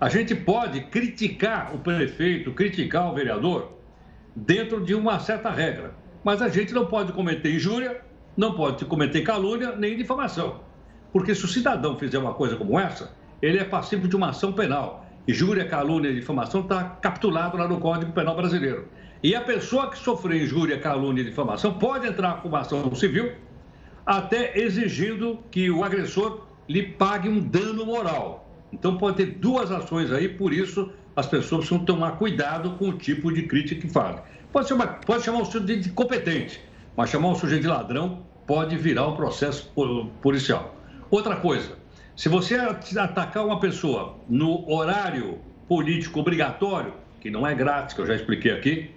A 0.02 0.10
gente 0.10 0.36
pode 0.36 0.82
criticar 0.82 1.74
o 1.74 1.80
prefeito, 1.80 2.52
criticar 2.52 3.10
o 3.10 3.16
vereador, 3.16 3.72
dentro 4.36 4.84
de 4.84 4.94
uma 4.94 5.18
certa 5.20 5.50
regra, 5.50 5.96
mas 6.24 6.42
a 6.42 6.50
gente 6.50 6.74
não 6.74 6.88
pode 6.88 7.14
cometer 7.14 7.56
injúria, 7.56 8.02
não 8.36 8.54
pode 8.54 8.84
cometer 8.84 9.22
calúnia 9.22 9.76
nem 9.78 9.96
difamação. 9.96 10.60
Porque 11.14 11.34
se 11.34 11.46
o 11.46 11.48
cidadão 11.48 11.98
fizer 11.98 12.18
uma 12.18 12.34
coisa 12.34 12.58
como 12.58 12.78
essa, 12.78 13.16
ele 13.42 13.60
é 13.60 13.64
passivo 13.64 14.08
de 14.08 14.16
uma 14.16 14.30
ação 14.30 14.52
penal. 14.52 15.06
Injúria, 15.26 15.66
calúnia 15.66 16.10
e 16.10 16.16
difamação 16.16 16.62
está 16.62 16.84
capitulado 16.84 17.56
lá 17.56 17.66
no 17.66 17.80
Código 17.80 18.12
Penal 18.12 18.36
Brasileiro. 18.36 18.90
E 19.22 19.34
a 19.34 19.42
pessoa 19.42 19.90
que 19.90 19.98
sofreu 19.98 20.36
injúria, 20.36 20.78
calúnia 20.78 21.22
e 21.22 21.26
difamação 21.26 21.76
pode 21.76 22.06
entrar 22.06 22.42
com 22.42 22.50
uma 22.50 22.60
ação 22.60 22.94
civil 22.94 23.32
até 24.06 24.58
exigindo 24.58 25.40
que 25.50 25.70
o 25.70 25.84
agressor 25.84 26.42
lhe 26.68 26.84
pague 26.84 27.30
um 27.30 27.40
dano 27.40 27.86
moral. 27.86 28.50
Então 28.72 28.98
pode 28.98 29.18
ter 29.18 29.26
duas 29.26 29.72
ações 29.72 30.12
aí, 30.12 30.28
por 30.28 30.54
isso 30.54 30.92
as 31.16 31.28
pessoas 31.28 31.66
precisam 31.66 31.86
tomar 31.86 32.14
cuidado 32.14 32.72
com 32.72 32.90
o 32.90 32.94
tipo 32.94 33.32
de 33.32 33.44
crítica 33.44 33.82
que 33.82 33.88
fazem. 33.88 34.22
Pode 34.52 34.68
chamar, 34.68 35.00
pode 35.06 35.24
chamar 35.24 35.42
o 35.42 35.46
sujeito 35.46 35.84
de 35.84 35.90
competente, 35.90 36.60
mas 36.96 37.10
chamar 37.10 37.30
o 37.30 37.36
sujeito 37.36 37.62
de 37.62 37.68
ladrão 37.68 38.24
pode 38.48 38.76
virar 38.76 39.08
um 39.08 39.16
processo 39.16 39.72
policial. 40.22 40.76
Outra 41.10 41.36
coisa, 41.36 41.78
se 42.16 42.30
você 42.30 42.56
atacar 42.56 43.46
uma 43.46 43.60
pessoa 43.60 44.18
no 44.28 44.70
horário 44.70 45.40
político 45.68 46.20
obrigatório, 46.20 46.94
que 47.22 47.30
não 47.30 47.48
é 47.48 47.56
grátis, 47.56 47.96
que 47.96 48.02
eu 48.02 48.06
já 48.06 48.16
expliquei 48.16 48.52
aqui, 48.52 48.92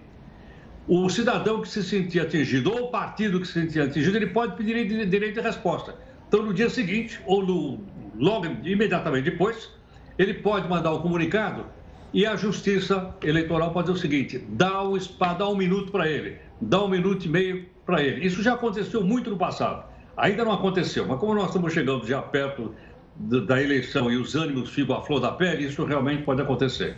o 0.88 1.08
cidadão 1.08 1.60
que 1.60 1.68
se 1.68 1.82
sentir 1.82 2.20
atingido 2.20 2.72
ou 2.72 2.84
o 2.84 2.90
partido 2.90 3.40
que 3.40 3.46
se 3.46 3.54
sentir 3.54 3.80
atingido, 3.80 4.16
ele 4.16 4.28
pode 4.28 4.56
pedir 4.56 4.86
direito 5.06 5.34
de 5.34 5.40
resposta. 5.40 5.94
Então, 6.28 6.42
no 6.42 6.54
dia 6.54 6.70
seguinte, 6.70 7.20
ou 7.26 7.44
no, 7.44 7.80
logo 8.16 8.46
imediatamente 8.64 9.30
depois, 9.30 9.70
ele 10.18 10.34
pode 10.34 10.68
mandar 10.68 10.92
o 10.92 10.98
um 10.98 11.02
comunicado 11.02 11.66
e 12.12 12.24
a 12.24 12.36
Justiça 12.36 13.14
Eleitoral 13.22 13.72
pode 13.72 13.88
dizer 13.88 13.98
o 13.98 14.00
seguinte: 14.00 14.38
dá, 14.50 14.82
o, 14.82 14.96
dá 15.38 15.48
um 15.48 15.56
minuto 15.56 15.90
para 15.90 16.08
ele, 16.08 16.36
dá 16.60 16.82
um 16.82 16.88
minuto 16.88 17.24
e 17.24 17.28
meio 17.28 17.66
para 17.84 18.02
ele. 18.02 18.24
Isso 18.24 18.42
já 18.42 18.54
aconteceu 18.54 19.02
muito 19.02 19.30
no 19.30 19.36
passado. 19.36 19.84
Ainda 20.16 20.44
não 20.44 20.52
aconteceu, 20.52 21.06
mas 21.06 21.18
como 21.18 21.34
nós 21.34 21.48
estamos 21.48 21.72
chegando 21.72 22.06
já 22.06 22.22
perto 22.22 22.74
da 23.18 23.62
eleição 23.62 24.10
e 24.10 24.16
os 24.16 24.34
ânimos 24.34 24.70
ficam 24.70 24.96
à 24.96 25.02
flor 25.02 25.20
da 25.20 25.32
pele, 25.32 25.66
isso 25.66 25.84
realmente 25.84 26.22
pode 26.22 26.40
acontecer. 26.40 26.96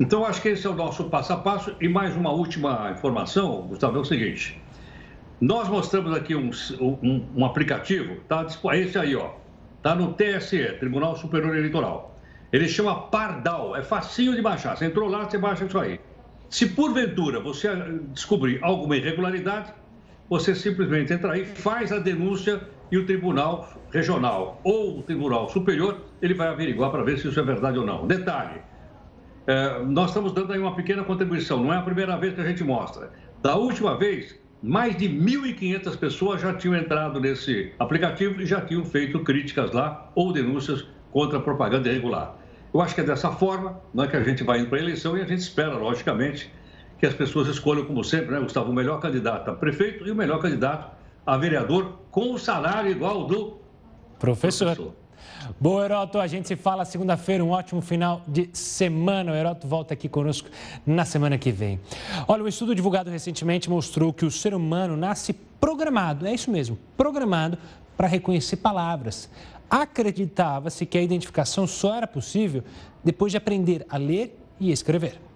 Então, 0.00 0.24
acho 0.24 0.40
que 0.40 0.48
esse 0.48 0.66
é 0.66 0.70
o 0.70 0.74
nosso 0.74 1.04
passo 1.04 1.32
a 1.32 1.36
passo. 1.36 1.74
E 1.80 1.88
mais 1.88 2.16
uma 2.16 2.30
última 2.30 2.90
informação, 2.90 3.62
Gustavo, 3.62 3.98
é 3.98 4.00
o 4.00 4.04
seguinte. 4.04 4.60
Nós 5.40 5.68
mostramos 5.68 6.16
aqui 6.16 6.34
um, 6.34 6.50
um, 6.80 7.26
um 7.36 7.44
aplicativo, 7.44 8.16
tá? 8.28 8.46
Esse 8.72 8.98
aí, 8.98 9.14
ó. 9.14 9.30
Tá 9.82 9.94
no 9.94 10.14
TSE, 10.14 10.76
Tribunal 10.80 11.16
Superior 11.16 11.56
Eleitoral. 11.56 12.18
Ele 12.52 12.66
chama 12.66 13.02
Pardal, 13.02 13.76
é 13.76 13.82
facinho 13.82 14.34
de 14.34 14.42
baixar. 14.42 14.76
Você 14.76 14.86
entrou 14.86 15.08
lá, 15.08 15.28
você 15.28 15.38
baixa 15.38 15.64
isso 15.64 15.78
aí. 15.78 16.00
Se 16.48 16.66
porventura 16.66 17.40
você 17.40 17.68
descobrir 18.12 18.58
alguma 18.62 18.96
irregularidade, 18.96 19.72
você 20.28 20.54
simplesmente 20.54 21.12
entra 21.12 21.32
aí, 21.32 21.44
faz 21.44 21.92
a 21.92 21.98
denúncia 21.98 22.60
e 22.90 22.96
o 22.96 23.04
Tribunal 23.04 23.68
Regional 23.92 24.60
ou 24.64 24.98
o 24.98 25.02
Tribunal 25.02 25.48
Superior, 25.50 26.00
ele 26.22 26.34
vai 26.34 26.48
averiguar 26.48 26.90
para 26.90 27.02
ver 27.02 27.18
se 27.18 27.28
isso 27.28 27.38
é 27.38 27.42
verdade 27.42 27.78
ou 27.78 27.86
não. 27.86 28.06
Detalhe, 28.06 28.60
é, 29.48 29.82
nós 29.82 30.10
estamos 30.10 30.32
dando 30.32 30.52
aí 30.52 30.58
uma 30.58 30.76
pequena 30.76 31.02
contribuição, 31.02 31.62
não 31.62 31.72
é 31.72 31.78
a 31.78 31.82
primeira 31.82 32.14
vez 32.18 32.34
que 32.34 32.40
a 32.42 32.44
gente 32.44 32.62
mostra. 32.62 33.10
Da 33.42 33.56
última 33.56 33.96
vez, 33.96 34.38
mais 34.62 34.94
de 34.94 35.08
1.500 35.08 35.96
pessoas 35.96 36.42
já 36.42 36.52
tinham 36.52 36.76
entrado 36.76 37.18
nesse 37.18 37.72
aplicativo 37.78 38.42
e 38.42 38.44
já 38.44 38.60
tinham 38.60 38.84
feito 38.84 39.18
críticas 39.20 39.72
lá 39.72 40.12
ou 40.14 40.34
denúncias 40.34 40.86
contra 41.10 41.38
a 41.38 41.40
propaganda 41.40 41.88
irregular. 41.88 42.36
Eu 42.74 42.82
acho 42.82 42.94
que 42.94 43.00
é 43.00 43.04
dessa 43.04 43.32
forma 43.32 43.80
é 43.96 44.06
que 44.06 44.16
a 44.18 44.22
gente 44.22 44.44
vai 44.44 44.58
indo 44.58 44.68
para 44.68 44.80
a 44.80 44.82
eleição 44.82 45.16
e 45.16 45.22
a 45.22 45.24
gente 45.24 45.40
espera, 45.40 45.78
logicamente, 45.78 46.52
que 46.98 47.06
as 47.06 47.14
pessoas 47.14 47.48
escolham, 47.48 47.86
como 47.86 48.04
sempre, 48.04 48.32
né, 48.32 48.40
Gustavo, 48.40 48.70
o 48.70 48.74
melhor 48.74 49.00
candidato 49.00 49.50
a 49.50 49.54
prefeito 49.54 50.06
e 50.06 50.10
o 50.10 50.14
melhor 50.14 50.42
candidato 50.42 50.94
a 51.24 51.38
vereador 51.38 52.00
com 52.10 52.34
o 52.34 52.38
salário 52.38 52.90
igual 52.90 53.24
do 53.26 53.58
professor. 54.18 54.66
professor. 54.66 55.07
Boa, 55.60 55.84
Heroto. 55.84 56.18
A 56.18 56.26
gente 56.26 56.48
se 56.48 56.56
fala 56.56 56.84
segunda-feira. 56.84 57.44
Um 57.44 57.50
ótimo 57.50 57.80
final 57.80 58.22
de 58.26 58.48
semana. 58.52 59.32
O 59.32 59.34
Heroto 59.34 59.66
volta 59.66 59.94
aqui 59.94 60.08
conosco 60.08 60.48
na 60.86 61.04
semana 61.04 61.38
que 61.38 61.50
vem. 61.50 61.80
Olha, 62.26 62.42
um 62.42 62.48
estudo 62.48 62.74
divulgado 62.74 63.10
recentemente 63.10 63.70
mostrou 63.70 64.12
que 64.12 64.24
o 64.24 64.30
ser 64.30 64.54
humano 64.54 64.96
nasce 64.96 65.32
programado, 65.60 66.26
é 66.26 66.32
isso 66.32 66.50
mesmo, 66.50 66.78
programado 66.96 67.58
para 67.96 68.06
reconhecer 68.06 68.56
palavras. 68.56 69.28
Acreditava-se 69.68 70.86
que 70.86 70.96
a 70.96 71.02
identificação 71.02 71.66
só 71.66 71.94
era 71.94 72.06
possível 72.06 72.62
depois 73.04 73.32
de 73.32 73.38
aprender 73.38 73.84
a 73.88 73.96
ler 73.96 74.38
e 74.58 74.70
escrever. 74.70 75.27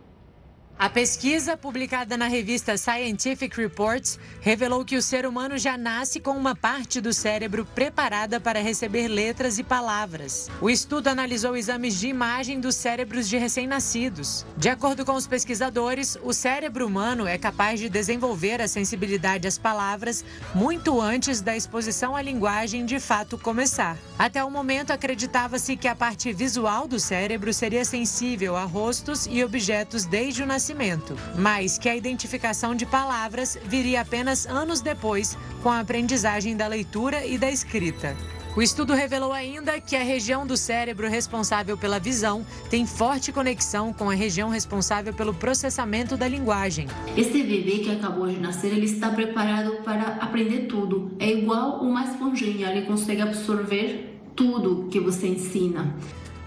A 0.79 0.91
pesquisa, 0.91 1.57
publicada 1.57 2.17
na 2.17 2.27
revista 2.27 2.77
Scientific 2.77 3.57
Reports, 3.57 4.19
revelou 4.41 4.85
que 4.85 4.97
o 4.97 5.03
ser 5.03 5.25
humano 5.25 5.57
já 5.57 5.79
nasce 5.79 6.19
com 6.19 6.33
uma 6.33 6.57
parte 6.57 7.01
do 7.01 7.13
cérebro 7.13 7.65
preparada 7.65 8.41
para 8.41 8.61
receber 8.61 9.07
letras 9.07 9.59
e 9.59 9.63
palavras. 9.63 10.51
O 10.61 10.69
estudo 10.69 11.07
analisou 11.07 11.57
exames 11.57 12.01
de 12.01 12.09
imagem 12.09 12.59
dos 12.59 12.75
cérebros 12.75 13.29
de 13.29 13.37
recém-nascidos. 13.37 14.45
De 14.57 14.69
acordo 14.69 15.05
com 15.05 15.15
os 15.15 15.27
pesquisadores, 15.27 16.19
o 16.21 16.33
cérebro 16.33 16.87
humano 16.87 17.29
é 17.29 17.39
capaz 17.39 17.79
de 17.79 17.89
desenvolver 17.89 18.61
a 18.61 18.67
sensibilidade 18.67 19.47
às 19.47 19.59
palavras 19.59 20.25
muito 20.53 21.01
antes 21.01 21.41
da 21.41 21.57
exposição 21.57 22.17
à 22.17 22.23
linguagem 22.23 22.85
de 22.85 22.99
fato 22.99 23.39
começar. 23.39 23.97
Até 24.23 24.45
o 24.45 24.49
momento, 24.49 24.93
acreditava-se 24.93 25.77
que 25.77 25.89
a 25.89 25.97
parte 25.97 26.33
visual 26.33 26.87
do 26.87 27.01
cérebro 27.01 27.53
seria 27.53 27.85
sensível 27.85 28.55
a 28.55 28.63
rostos 28.63 29.27
e 29.27 29.43
objetos 29.43 30.05
desde 30.05 30.45
o 30.45 30.47
nascimento 30.47 31.17
mas 31.37 31.77
que 31.77 31.89
a 31.89 31.97
identificação 31.97 32.73
de 32.73 32.87
palavras 32.87 33.59
viria 33.65 34.01
apenas 34.01 34.47
anos 34.47 34.81
depois, 34.81 35.37
com 35.61 35.69
a 35.69 35.81
aprendizagem 35.81 36.57
da 36.57 36.69
leitura 36.69 37.27
e 37.27 37.37
da 37.37 37.51
escrita. 37.51 38.17
O 38.55 38.63
estudo 38.63 38.93
revelou 38.93 39.33
ainda 39.33 39.81
que 39.81 39.97
a 39.97 40.05
região 40.05 40.47
do 40.47 40.57
cérebro 40.57 41.09
responsável 41.09 41.77
pela 41.77 41.99
visão 41.99 42.47
tem 42.71 42.87
forte 42.87 43.33
conexão 43.33 43.93
com 43.93 44.09
a 44.09 44.15
região 44.15 44.51
responsável 44.51 45.13
pelo 45.13 45.35
processamento 45.35 46.17
da 46.17 46.29
linguagem. 46.29 46.87
Esse 47.17 47.43
bebê 47.43 47.79
que 47.79 47.91
acabou 47.91 48.29
de 48.29 48.39
nascer, 48.39 48.73
ele 48.73 48.87
está 48.87 49.09
preparado 49.09 49.83
para 49.83 50.19
aprender 50.21 50.67
tudo. 50.67 51.11
É 51.19 51.29
igual 51.29 51.83
uma 51.83 52.05
esponjinha, 52.05 52.71
ele 52.71 52.87
consegue 52.87 53.23
absorver 53.23 54.12
tudo 54.35 54.88
que 54.90 55.01
você 55.01 55.29
ensina. 55.29 55.95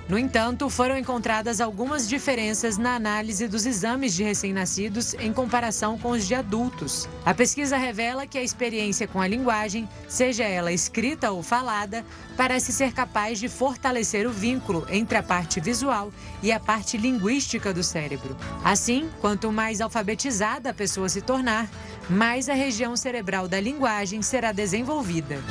No 0.07 0.19
entanto, 0.19 0.69
foram 0.69 0.95
encontradas 0.95 1.59
algumas 1.59 2.07
diferenças 2.07 2.77
na 2.77 2.95
análise 2.95 3.47
dos 3.47 3.65
exames 3.65 4.13
de 4.13 4.23
recém-nascidos 4.23 5.15
em 5.15 5.33
comparação 5.33 5.97
com 5.97 6.11
os 6.11 6.27
de 6.27 6.35
adultos. 6.35 7.09
A 7.25 7.33
pesquisa 7.33 7.75
revela 7.75 8.27
que 8.27 8.37
a 8.37 8.43
experiência 8.43 9.07
com 9.07 9.19
a 9.19 9.27
linguagem, 9.27 9.89
seja 10.07 10.43
ela 10.43 10.71
escrita 10.71 11.31
ou 11.31 11.41
falada, 11.41 12.05
parece 12.37 12.71
ser 12.71 12.93
capaz 12.93 13.39
de 13.39 13.49
fortalecer 13.49 14.27
o 14.27 14.31
vínculo 14.31 14.85
entre 14.91 15.17
a 15.17 15.23
parte 15.23 15.59
visual 15.59 16.11
e 16.43 16.51
a 16.51 16.59
parte 16.59 16.97
linguística 16.97 17.73
do 17.73 17.81
cérebro. 17.81 18.37
Assim, 18.63 19.09
quanto 19.19 19.51
mais 19.51 19.81
alfabetizada 19.81 20.69
a 20.69 20.73
pessoa 20.73 21.09
se 21.09 21.21
tornar, 21.21 21.67
mais 22.07 22.47
a 22.47 22.53
região 22.53 22.95
cerebral 22.95 23.47
da 23.47 23.59
linguagem 23.59 24.21
será 24.21 24.51
desenvolvida. 24.51 25.41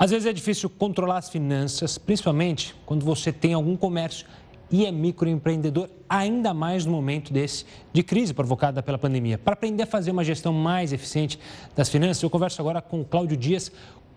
Às 0.00 0.12
vezes 0.12 0.24
é 0.24 0.32
difícil 0.32 0.70
controlar 0.70 1.18
as 1.18 1.28
finanças, 1.28 1.98
principalmente 1.98 2.74
quando 2.86 3.04
você 3.04 3.30
tem 3.30 3.52
algum 3.52 3.76
comércio 3.76 4.26
e 4.70 4.86
é 4.86 4.90
microempreendedor, 4.90 5.90
ainda 6.08 6.54
mais 6.54 6.86
no 6.86 6.92
momento 6.92 7.30
desse 7.30 7.66
de 7.92 8.02
crise 8.02 8.32
provocada 8.32 8.82
pela 8.82 8.96
pandemia. 8.96 9.36
Para 9.36 9.52
aprender 9.52 9.82
a 9.82 9.86
fazer 9.86 10.10
uma 10.10 10.24
gestão 10.24 10.54
mais 10.54 10.94
eficiente 10.94 11.38
das 11.76 11.90
finanças, 11.90 12.22
eu 12.22 12.30
converso 12.30 12.62
agora 12.62 12.80
com 12.80 13.04
Cláudio 13.04 13.36
Dias, 13.36 13.70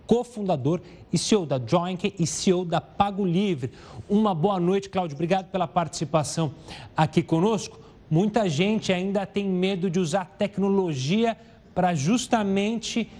cofundador 0.07 0.79
e 1.11 1.17
CEO 1.17 1.45
da 1.45 1.59
Joink 1.59 2.15
e 2.17 2.25
CEO 2.25 2.63
da 2.63 2.79
Pago 2.79 3.25
Livre. 3.25 3.73
Uma 4.07 4.33
boa 4.33 4.61
noite, 4.61 4.87
Cláudio. 4.89 5.15
Obrigado 5.15 5.51
pela 5.51 5.67
participação 5.67 6.53
aqui 6.95 7.21
conosco. 7.21 7.77
Muita 8.09 8.47
gente 8.47 8.93
ainda 8.93 9.25
tem 9.25 9.49
medo 9.49 9.89
de 9.89 9.99
usar 9.99 10.33
tecnologia 10.37 11.35
para 11.75 11.93
justamente 11.93 13.11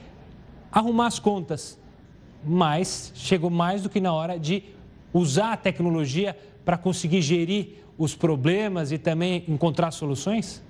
arrumar 0.71 1.07
as 1.07 1.19
contas 1.19 1.82
mas 2.45 3.11
chegou 3.15 3.49
mais 3.49 3.83
do 3.83 3.89
que 3.89 3.99
na 3.99 4.13
hora 4.13 4.39
de 4.39 4.63
usar 5.13 5.53
a 5.53 5.57
tecnologia 5.57 6.37
para 6.65 6.77
conseguir 6.77 7.21
gerir 7.21 7.83
os 7.97 8.15
problemas 8.15 8.91
e 8.91 8.97
também 8.97 9.43
encontrar 9.47 9.91
soluções? 9.91 10.61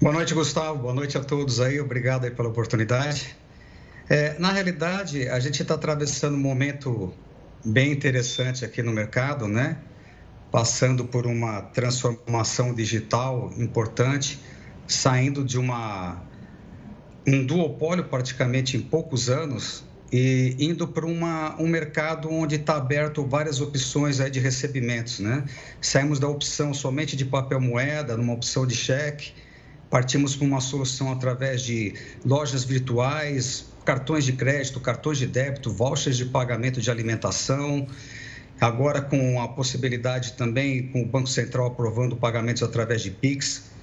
Boa 0.00 0.12
noite, 0.12 0.34
Gustavo. 0.34 0.80
Boa 0.80 0.94
noite 0.94 1.16
a 1.16 1.24
todos 1.24 1.60
aí. 1.60 1.80
Obrigado 1.80 2.24
aí 2.24 2.30
pela 2.30 2.48
oportunidade. 2.48 3.34
É, 4.08 4.38
na 4.38 4.52
realidade, 4.52 5.28
a 5.28 5.40
gente 5.40 5.62
está 5.62 5.74
atravessando 5.74 6.34
um 6.34 6.40
momento 6.40 7.12
bem 7.64 7.90
interessante 7.90 8.64
aqui 8.64 8.82
no 8.82 8.92
mercado, 8.92 9.48
né? 9.48 9.78
Passando 10.50 11.06
por 11.06 11.26
uma 11.26 11.62
transformação 11.62 12.74
digital 12.74 13.50
importante, 13.56 14.38
saindo 14.86 15.42
de 15.42 15.58
uma 15.58 16.22
um 17.26 17.44
duopólio 17.44 18.04
praticamente 18.04 18.76
em 18.76 18.80
poucos 18.80 19.30
anos 19.30 19.84
e 20.12 20.54
indo 20.60 20.86
para 20.86 21.06
um 21.06 21.66
mercado 21.66 22.30
onde 22.30 22.56
está 22.56 22.76
aberto 22.76 23.26
várias 23.26 23.60
opções 23.60 24.20
aí 24.20 24.30
de 24.30 24.38
recebimentos, 24.38 25.18
né? 25.18 25.44
Saímos 25.80 26.20
da 26.20 26.28
opção 26.28 26.72
somente 26.72 27.16
de 27.16 27.24
papel 27.24 27.60
moeda, 27.60 28.16
numa 28.16 28.32
opção 28.32 28.66
de 28.66 28.76
cheque, 28.76 29.32
partimos 29.90 30.36
para 30.36 30.46
uma 30.46 30.60
solução 30.60 31.10
através 31.10 31.62
de 31.62 31.94
lojas 32.24 32.62
virtuais, 32.62 33.66
cartões 33.84 34.24
de 34.24 34.34
crédito, 34.34 34.78
cartões 34.78 35.18
de 35.18 35.26
débito, 35.26 35.72
vouchers 35.72 36.16
de 36.16 36.26
pagamento 36.26 36.80
de 36.80 36.90
alimentação. 36.90 37.86
Agora, 38.60 39.00
com 39.00 39.40
a 39.40 39.48
possibilidade 39.48 40.34
também, 40.34 40.88
com 40.88 41.02
o 41.02 41.06
Banco 41.06 41.28
Central 41.28 41.66
aprovando 41.66 42.14
pagamentos 42.14 42.62
através 42.62 43.02
de 43.02 43.10
PIX 43.10 43.73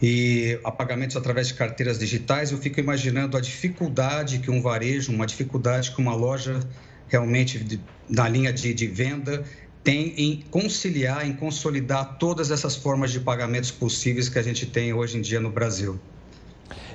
e 0.00 0.58
a 0.62 0.70
pagamentos 0.70 1.16
através 1.16 1.48
de 1.48 1.54
carteiras 1.54 1.98
digitais, 1.98 2.52
eu 2.52 2.58
fico 2.58 2.78
imaginando 2.78 3.36
a 3.36 3.40
dificuldade 3.40 4.38
que 4.40 4.50
um 4.50 4.60
varejo, 4.60 5.12
uma 5.12 5.26
dificuldade 5.26 5.92
que 5.92 6.00
uma 6.00 6.14
loja 6.14 6.60
realmente 7.08 7.58
de, 7.58 7.80
na 8.08 8.28
linha 8.28 8.52
de, 8.52 8.74
de 8.74 8.86
venda 8.86 9.44
tem 9.82 10.12
em 10.16 10.42
conciliar, 10.50 11.26
em 11.26 11.32
consolidar 11.32 12.18
todas 12.18 12.50
essas 12.50 12.76
formas 12.76 13.12
de 13.12 13.20
pagamentos 13.20 13.70
possíveis 13.70 14.28
que 14.28 14.38
a 14.38 14.42
gente 14.42 14.66
tem 14.66 14.92
hoje 14.92 15.16
em 15.16 15.20
dia 15.20 15.40
no 15.40 15.50
Brasil. 15.50 15.98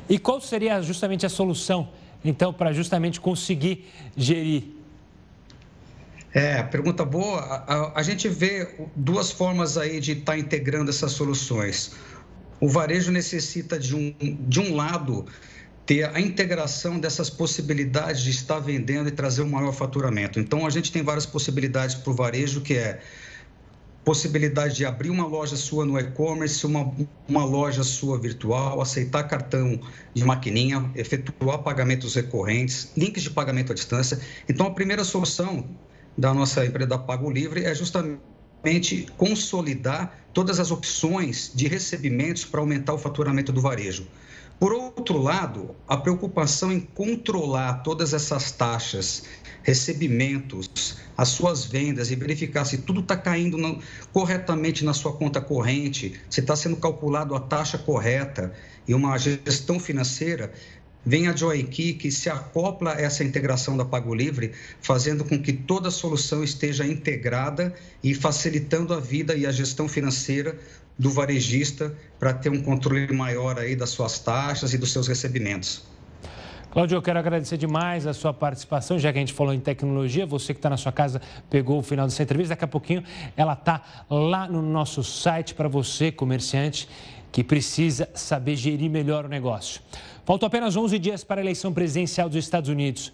E 0.10 0.20
qual 0.20 0.42
seria 0.42 0.82
justamente 0.82 1.26
a 1.26 1.30
solução 1.30 1.90
então, 2.24 2.54
para 2.54 2.72
justamente 2.72 3.20
conseguir 3.20 3.88
gerir? 4.16 4.64
É, 6.34 6.62
pergunta 6.64 7.04
boa. 7.04 7.40
A, 7.40 7.74
a, 7.74 8.00
a 8.00 8.04
gente 8.04 8.30
vê 8.30 8.68
duas 8.96 9.32
formas 9.32 9.78
aí 9.78 10.00
de 10.00 10.14
estar 10.14 10.34
tá 10.34 10.38
integrando 10.38 10.90
essas 10.90 11.12
soluções. 11.14 11.94
O 12.62 12.70
varejo 12.70 13.12
necessita 13.12 13.80
de 13.80 13.96
um, 13.96 14.14
de 14.48 14.60
um 14.60 14.76
lado 14.76 15.26
ter 15.84 16.04
a 16.16 16.22
integração 16.22 17.00
dessas 17.00 17.28
possibilidades 17.28 18.22
de 18.22 18.30
estar 18.30 18.60
vendendo 18.60 19.10
e 19.10 19.12
trazer 19.12 19.42
um 19.42 19.50
maior 19.50 19.74
faturamento. 19.74 20.40
Então, 20.40 20.66
a 20.68 20.70
gente 20.70 20.92
tem 20.92 21.02
várias 21.02 21.26
possibilidades 21.26 21.96
para 21.96 22.12
o 22.12 22.16
varejo, 22.16 22.62
que 22.62 22.76
é 22.76 23.02
possibilidade 24.06 24.76
de 24.76 24.86
abrir 24.86 25.10
uma 25.10 25.26
loja 25.26 25.56
sua 25.56 25.86
no 25.86 26.00
e-commerce, 26.00 26.64
uma, 26.66 26.92
uma 27.28 27.44
loja 27.44 27.84
sua 27.84 28.20
virtual, 28.20 28.80
aceitar 28.80 29.24
cartão 29.24 29.80
de 30.14 30.24
maquininha, 30.24 30.90
efetuar 30.96 31.60
pagamentos 31.64 32.14
recorrentes, 32.14 32.92
links 32.96 33.24
de 33.24 33.32
pagamento 33.32 33.72
à 33.72 33.76
distância. 33.76 34.20
Então, 34.48 34.68
a 34.68 34.72
primeira 34.72 35.04
solução 35.04 35.68
da 36.16 36.32
nossa 36.32 36.64
empresa 36.64 36.98
Pago 36.98 37.30
Livre 37.32 37.64
é 37.64 37.74
justamente 37.74 38.22
consolidar 39.18 40.18
todas 40.34 40.60
as 40.60 40.72
opções 40.72 41.52
de 41.54 41.68
recebimentos 41.68 42.46
para 42.46 42.60
aumentar 42.60 42.94
o 42.94 42.98
faturamento 42.98 43.52
do 43.52 43.62
varejo. 43.62 44.08
Por 44.60 44.74
outro 44.74 45.18
lado, 45.18 45.76
a 45.88 45.98
preocupação 45.98 46.72
em 46.72 46.80
controlar 46.80 47.82
todas 47.82 48.14
essas 48.14 48.52
taxas, 48.52 49.24
recebimentos, 49.64 50.98
as 51.18 51.30
suas 51.30 51.66
vendas 51.66 52.12
e 52.12 52.16
verificar 52.16 52.66
se 52.66 52.78
tudo 52.78 53.00
está 53.00 53.18
caindo 53.18 53.58
no, 53.58 53.80
corretamente 54.14 54.86
na 54.86 54.94
sua 54.94 55.14
conta 55.14 55.42
corrente, 55.42 56.14
se 56.30 56.42
está 56.42 56.56
sendo 56.56 56.76
calculado 56.78 57.34
a 57.34 57.40
taxa 57.40 57.80
correta 57.80 58.54
e 58.88 58.94
uma 58.94 59.18
gestão 59.18 59.80
financeira, 59.80 60.54
vem 61.06 61.28
a 61.28 61.36
Joyki 61.36 61.94
que 61.94 62.12
se 62.12 62.30
acopla 62.30 62.94
a 62.94 63.02
essa 63.02 63.24
integração 63.24 63.76
da 63.76 63.86
Pago 63.86 64.14
Livre, 64.14 64.52
fazendo 64.82 65.26
com 65.26 65.42
que 65.42 65.54
toda 65.54 65.88
a 65.88 65.92
solução 65.92 66.44
esteja 66.44 66.86
integrada 66.86 67.74
e 68.04 68.14
facilitando 68.14 68.94
a 68.94 69.00
vida 69.00 69.36
e 69.36 69.46
a 69.46 69.52
gestão 69.52 69.88
financeira 69.88 70.58
do 70.98 71.10
varejista 71.10 71.96
para 72.20 72.34
ter 72.34 72.50
um 72.50 72.62
controle 72.62 73.12
maior 73.14 73.58
aí 73.58 73.76
das 73.76 73.90
suas 73.90 74.20
taxas 74.20 74.74
e 74.74 74.78
dos 74.78 74.92
seus 74.92 75.08
recebimentos. 75.08 75.84
Cláudio, 76.72 76.96
eu 76.96 77.02
quero 77.02 77.20
agradecer 77.20 77.58
demais 77.58 78.08
a 78.08 78.14
sua 78.14 78.34
participação, 78.34 78.98
já 78.98 79.12
que 79.12 79.18
a 79.18 79.22
gente 79.22 79.34
falou 79.34 79.54
em 79.54 79.60
tecnologia. 79.60 80.26
Você 80.26 80.54
que 80.54 80.60
está 80.60 80.70
na 80.70 80.78
sua 80.78 80.92
casa 80.92 81.22
pegou 81.50 81.80
o 81.80 81.82
final 81.82 82.08
dessa 82.08 82.24
entrevista. 82.24 82.54
Daqui 82.54 82.64
a 82.64 82.68
pouquinho 82.68 83.04
ela 83.36 83.54
está 83.54 84.06
lá 84.10 84.48
no 84.48 84.62
nosso 84.62 85.04
site 85.04 85.54
para 85.54 85.68
você, 85.68 86.14
comerciante, 86.14 86.88
que 87.30 87.44
precisa 87.44 88.08
saber 88.14 88.56
gerir 88.56 88.90
melhor 88.90 89.26
o 89.26 89.28
negócio. 89.28 89.82
Faltam 90.24 90.48
apenas 90.48 90.76
11 90.76 91.00
dias 91.00 91.24
para 91.24 91.42
a 91.42 91.44
eleição 91.44 91.74
presidencial 91.74 92.30
dos 92.30 92.38
Estados 92.38 92.70
Unidos. 92.70 93.12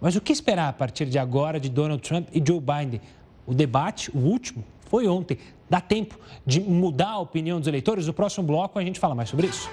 Mas 0.00 0.16
o 0.16 0.20
que 0.20 0.32
esperar 0.32 0.68
a 0.68 0.72
partir 0.72 1.06
de 1.06 1.18
agora 1.18 1.58
de 1.58 1.68
Donald 1.68 2.02
Trump 2.02 2.28
e 2.32 2.42
Joe 2.46 2.60
Biden? 2.60 3.00
O 3.46 3.54
debate, 3.54 4.10
o 4.14 4.18
último, 4.18 4.64
foi 4.88 5.08
ontem. 5.08 5.38
Dá 5.68 5.80
tempo 5.80 6.18
de 6.44 6.60
mudar 6.60 7.10
a 7.10 7.18
opinião 7.18 7.58
dos 7.58 7.68
eleitores? 7.68 8.06
No 8.06 8.12
próximo 8.12 8.46
bloco 8.46 8.78
a 8.78 8.82
gente 8.82 8.98
fala 9.00 9.14
mais 9.14 9.28
sobre 9.28 9.46
isso. 9.46 9.70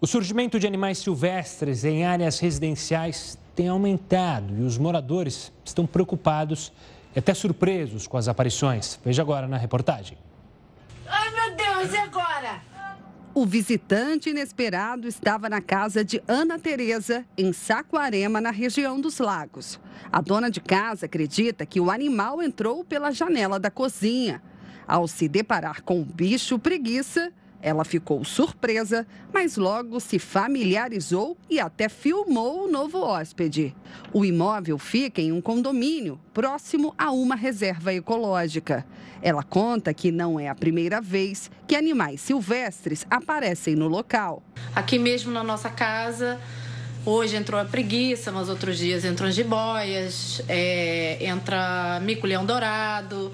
O 0.00 0.06
surgimento 0.06 0.58
de 0.58 0.66
animais 0.66 0.98
silvestres 0.98 1.84
em 1.84 2.04
áreas 2.04 2.40
residenciais 2.40 3.38
tem 3.54 3.68
aumentado 3.68 4.52
e 4.58 4.62
os 4.62 4.76
moradores 4.76 5.52
estão 5.64 5.86
preocupados 5.86 6.72
e 7.14 7.18
até 7.18 7.32
surpresos 7.32 8.06
com 8.06 8.16
as 8.16 8.26
aparições. 8.26 8.98
Veja 9.04 9.22
agora 9.22 9.46
na 9.46 9.56
reportagem. 9.56 10.18
Ai, 11.06 11.30
meu 11.30 11.56
Deus, 11.56 11.92
e 11.92 11.96
agora? 11.98 12.21
O 13.34 13.46
visitante 13.46 14.28
inesperado 14.28 15.08
estava 15.08 15.48
na 15.48 15.62
casa 15.62 16.04
de 16.04 16.22
Ana 16.28 16.58
Teresa, 16.58 17.24
em 17.36 17.50
Saquarema, 17.50 18.42
na 18.42 18.50
região 18.50 19.00
dos 19.00 19.18
Lagos. 19.18 19.80
A 20.12 20.20
dona 20.20 20.50
de 20.50 20.60
casa 20.60 21.06
acredita 21.06 21.64
que 21.64 21.80
o 21.80 21.90
animal 21.90 22.42
entrou 22.42 22.84
pela 22.84 23.10
janela 23.10 23.58
da 23.58 23.70
cozinha. 23.70 24.42
Ao 24.86 25.08
se 25.08 25.28
deparar 25.28 25.80
com 25.80 25.98
o 25.98 26.04
bicho 26.04 26.58
preguiça, 26.58 27.32
ela 27.62 27.84
ficou 27.84 28.24
surpresa, 28.24 29.06
mas 29.32 29.56
logo 29.56 30.00
se 30.00 30.18
familiarizou 30.18 31.36
e 31.48 31.60
até 31.60 31.88
filmou 31.88 32.64
o 32.64 32.70
novo 32.70 33.00
hóspede. 33.00 33.74
O 34.12 34.24
imóvel 34.24 34.76
fica 34.78 35.22
em 35.22 35.30
um 35.30 35.40
condomínio 35.40 36.20
próximo 36.34 36.92
a 36.98 37.12
uma 37.12 37.36
reserva 37.36 37.94
ecológica. 37.94 38.84
Ela 39.22 39.44
conta 39.44 39.94
que 39.94 40.10
não 40.10 40.40
é 40.40 40.48
a 40.48 40.54
primeira 40.54 41.00
vez 41.00 41.48
que 41.68 41.76
animais 41.76 42.20
silvestres 42.20 43.06
aparecem 43.08 43.76
no 43.76 43.86
local. 43.86 44.42
Aqui 44.74 44.98
mesmo 44.98 45.30
na 45.30 45.44
nossa 45.44 45.70
casa, 45.70 46.40
Hoje 47.04 47.34
entrou 47.34 47.60
a 47.60 47.64
preguiça, 47.64 48.30
nos 48.30 48.48
outros 48.48 48.78
dias 48.78 49.04
entram 49.04 49.26
as 49.26 49.34
jiboias, 49.34 50.40
é, 50.48 51.18
entra 51.20 51.98
mico-leão 52.00 52.46
dourado, 52.46 53.32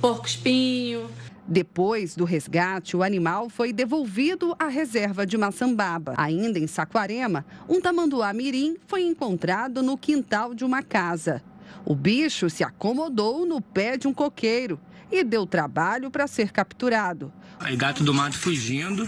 porco-espinho. 0.00 1.10
Depois 1.46 2.14
do 2.14 2.24
resgate, 2.24 2.96
o 2.96 3.02
animal 3.02 3.48
foi 3.48 3.72
devolvido 3.72 4.54
à 4.58 4.68
reserva 4.68 5.26
de 5.26 5.36
Maçambaba. 5.36 6.14
Ainda 6.16 6.58
em 6.58 6.66
Saquarema, 6.66 7.44
um 7.68 7.80
tamanduá 7.80 8.32
mirim 8.32 8.76
foi 8.86 9.02
encontrado 9.02 9.82
no 9.82 9.98
quintal 9.98 10.54
de 10.54 10.64
uma 10.64 10.82
casa. 10.82 11.42
O 11.84 11.94
bicho 11.94 12.50
se 12.50 12.62
acomodou 12.62 13.46
no 13.46 13.60
pé 13.60 13.96
de 13.96 14.06
um 14.06 14.12
coqueiro 14.12 14.78
e 15.10 15.24
deu 15.24 15.46
trabalho 15.46 16.10
para 16.10 16.26
ser 16.26 16.50
capturado. 16.52 17.32
Aí 17.58 17.76
gato 17.76 18.02
do 18.02 18.14
mato 18.14 18.38
fugindo, 18.38 19.06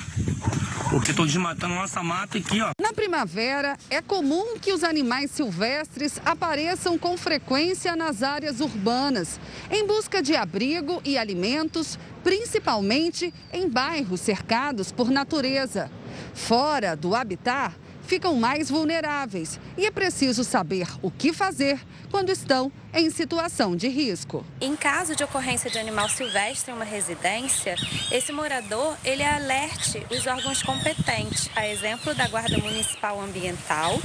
porque 0.90 1.10
estão 1.10 1.24
desmatando 1.24 1.74
nossa 1.74 2.02
mata 2.02 2.36
aqui, 2.36 2.60
ó. 2.60 2.70
Na 2.80 2.92
primavera, 2.92 3.78
é 3.88 4.02
comum 4.02 4.58
que 4.58 4.72
os 4.72 4.84
animais 4.84 5.30
silvestres 5.30 6.20
apareçam 6.24 6.98
com 6.98 7.16
frequência 7.16 7.96
nas 7.96 8.22
áreas 8.22 8.60
urbanas, 8.60 9.40
em 9.70 9.86
busca 9.86 10.22
de 10.22 10.36
abrigo 10.36 11.00
e 11.02 11.16
alimentos, 11.16 11.98
principalmente 12.22 13.32
em 13.52 13.68
bairros 13.68 14.20
cercados 14.20 14.92
por 14.92 15.10
natureza. 15.10 15.90
Fora 16.34 16.94
do 16.94 17.14
habitat, 17.14 17.74
ficam 18.12 18.36
mais 18.36 18.68
vulneráveis 18.68 19.58
e 19.74 19.86
é 19.86 19.90
preciso 19.90 20.44
saber 20.44 20.86
o 21.00 21.10
que 21.10 21.32
fazer 21.32 21.80
quando 22.10 22.28
estão 22.28 22.70
em 22.92 23.08
situação 23.08 23.74
de 23.74 23.88
risco. 23.88 24.44
Em 24.60 24.76
caso 24.76 25.16
de 25.16 25.24
ocorrência 25.24 25.70
de 25.70 25.78
animal 25.78 26.10
silvestre 26.10 26.70
em 26.70 26.74
uma 26.74 26.84
residência, 26.84 27.74
esse 28.10 28.30
morador 28.30 28.98
ele 29.02 29.22
alerte 29.22 30.06
os 30.10 30.26
órgãos 30.26 30.62
competentes, 30.62 31.48
a 31.56 31.66
exemplo 31.66 32.14
da 32.14 32.28
Guarda 32.28 32.58
Municipal 32.58 33.18
Ambiental, 33.18 33.98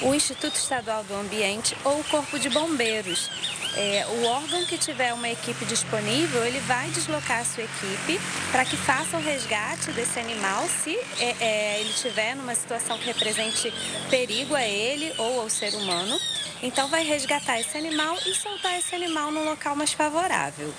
o 0.00 0.14
Instituto 0.14 0.54
Estadual 0.54 1.04
do 1.04 1.14
Ambiente 1.14 1.76
ou 1.84 2.00
o 2.00 2.04
Corpo 2.04 2.38
de 2.38 2.48
Bombeiros 2.48 3.28
É, 3.76 4.06
o 4.06 4.26
órgão 4.26 4.64
que 4.66 4.78
tiver 4.78 5.12
uma 5.12 5.28
equipe 5.28 5.64
disponível, 5.64 6.44
ele 6.44 6.60
vai 6.60 6.88
deslocar 6.90 7.40
a 7.40 7.44
sua 7.44 7.64
equipe 7.64 8.20
para 8.52 8.64
que 8.64 8.76
faça 8.76 9.16
o 9.16 9.20
resgate 9.20 9.90
desse 9.90 10.20
animal, 10.20 10.62
se 10.68 10.96
é, 11.18 11.34
é, 11.40 11.80
ele 11.80 11.90
estiver 11.90 12.36
numa 12.36 12.54
situação 12.54 12.96
que 12.96 13.04
represente 13.04 13.72
perigo 14.08 14.54
a 14.54 14.62
ele 14.62 15.12
ou 15.18 15.40
ao 15.40 15.50
ser 15.50 15.74
humano. 15.74 16.16
Então, 16.62 16.88
vai 16.88 17.04
resgatar 17.04 17.58
esse 17.58 17.76
animal 17.76 18.16
e 18.24 18.34
soltar 18.34 18.78
esse 18.78 18.94
animal 18.94 19.32
num 19.32 19.44
local 19.44 19.74
mais 19.74 19.92
favorável. 19.92 20.72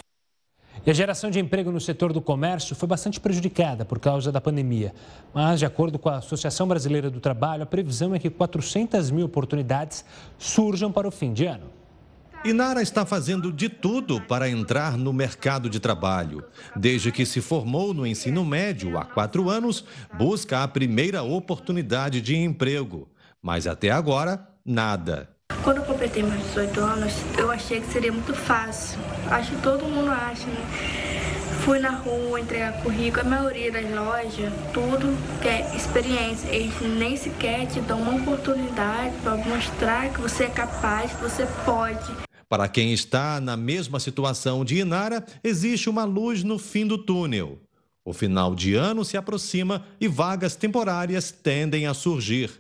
E 0.85 0.89
a 0.89 0.93
geração 0.93 1.29
de 1.29 1.39
emprego 1.39 1.71
no 1.71 1.81
setor 1.81 2.13
do 2.13 2.21
comércio 2.21 2.75
foi 2.75 2.87
bastante 2.87 3.19
prejudicada 3.19 3.83
por 3.83 3.99
causa 3.99 4.31
da 4.31 4.39
pandemia. 4.39 4.93
Mas, 5.33 5.59
de 5.59 5.65
acordo 5.65 5.99
com 5.99 6.07
a 6.07 6.17
Associação 6.17 6.65
Brasileira 6.65 7.09
do 7.09 7.19
Trabalho, 7.19 7.63
a 7.63 7.65
previsão 7.65 8.15
é 8.15 8.19
que 8.19 8.29
400 8.29 9.11
mil 9.11 9.25
oportunidades 9.25 10.05
surjam 10.37 10.91
para 10.91 11.07
o 11.07 11.11
fim 11.11 11.33
de 11.33 11.45
ano. 11.45 11.84
Inara 12.45 12.79
está 12.79 13.07
fazendo 13.07 13.51
de 13.51 13.67
tudo 13.67 14.21
para 14.21 14.47
entrar 14.47 14.99
no 14.99 15.11
mercado 15.11 15.67
de 15.67 15.79
trabalho. 15.79 16.43
Desde 16.75 17.11
que 17.11 17.25
se 17.25 17.41
formou 17.41 17.91
no 17.91 18.05
ensino 18.05 18.45
médio 18.45 18.99
há 18.99 19.03
quatro 19.03 19.49
anos, 19.49 19.83
busca 20.13 20.61
a 20.61 20.67
primeira 20.67 21.23
oportunidade 21.23 22.21
de 22.21 22.35
emprego. 22.35 23.09
Mas 23.41 23.65
até 23.65 23.89
agora, 23.89 24.47
nada. 24.63 25.27
Quando 25.63 25.77
eu 25.77 25.83
completei 25.85 26.21
meus 26.21 26.43
18 26.43 26.79
anos, 26.81 27.13
eu 27.35 27.49
achei 27.49 27.81
que 27.81 27.91
seria 27.91 28.11
muito 28.11 28.35
fácil. 28.35 28.99
Acho 29.31 29.49
que 29.49 29.61
todo 29.63 29.83
mundo 29.85 30.11
acha, 30.11 30.45
né? 30.45 30.65
Fui 31.63 31.79
na 31.79 31.89
rua 31.89 32.39
entregar 32.39 32.73
currículo, 32.83 33.25
a 33.25 33.27
maioria 33.27 33.71
das 33.71 33.89
lojas, 33.89 34.53
tudo 34.71 35.17
que 35.41 35.47
é 35.47 35.75
experiência. 35.75 36.47
Eles 36.49 36.79
nem 36.79 37.17
sequer 37.17 37.65
te 37.65 37.81
dão 37.81 37.99
uma 37.99 38.21
oportunidade 38.21 39.15
para 39.23 39.35
mostrar 39.35 40.09
que 40.09 40.21
você 40.21 40.43
é 40.43 40.49
capaz, 40.49 41.11
que 41.11 41.23
você 41.23 41.47
pode. 41.65 42.25
Para 42.47 42.67
quem 42.67 42.93
está 42.93 43.41
na 43.41 43.57
mesma 43.57 43.99
situação 43.99 44.63
de 44.63 44.77
Inara, 44.77 45.25
existe 45.43 45.89
uma 45.89 46.03
luz 46.03 46.43
no 46.43 46.59
fim 46.59 46.85
do 46.85 46.97
túnel. 46.97 47.59
O 48.03 48.13
final 48.13 48.53
de 48.53 48.75
ano 48.75 49.03
se 49.03 49.17
aproxima 49.17 49.83
e 49.99 50.07
vagas 50.07 50.55
temporárias 50.55 51.31
tendem 51.31 51.87
a 51.87 51.93
surgir. 51.93 52.51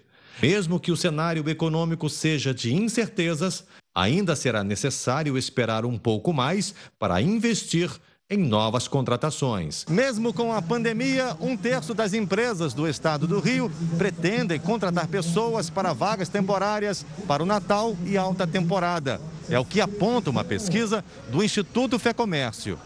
Mesmo 0.41 0.79
que 0.79 0.91
o 0.91 0.97
cenário 0.97 1.47
econômico 1.47 2.09
seja 2.09 2.51
de 2.51 2.73
incertezas, 2.73 3.63
ainda 3.93 4.35
será 4.35 4.63
necessário 4.63 5.37
esperar 5.37 5.85
um 5.85 5.99
pouco 5.99 6.33
mais 6.33 6.73
para 6.97 7.21
investir 7.21 7.91
em 8.27 8.37
novas 8.37 8.87
contratações. 8.87 9.85
Mesmo 9.87 10.33
com 10.33 10.51
a 10.51 10.59
pandemia, 10.61 11.37
um 11.39 11.55
terço 11.55 11.93
das 11.93 12.13
empresas 12.13 12.73
do 12.73 12.87
estado 12.87 13.27
do 13.27 13.39
Rio 13.39 13.71
pretendem 13.99 14.59
contratar 14.59 15.07
pessoas 15.07 15.69
para 15.69 15.93
vagas 15.93 16.27
temporárias 16.27 17.05
para 17.27 17.43
o 17.43 17.45
Natal 17.45 17.95
e 18.03 18.17
alta 18.17 18.47
temporada. 18.47 19.21
É 19.49 19.59
o 19.59 19.65
que 19.65 19.79
aponta 19.79 20.29
uma 20.29 20.43
pesquisa 20.43 21.03
do 21.29 21.43
Instituto 21.43 21.99
Fé 21.99 22.13
Comércio. 22.13 22.79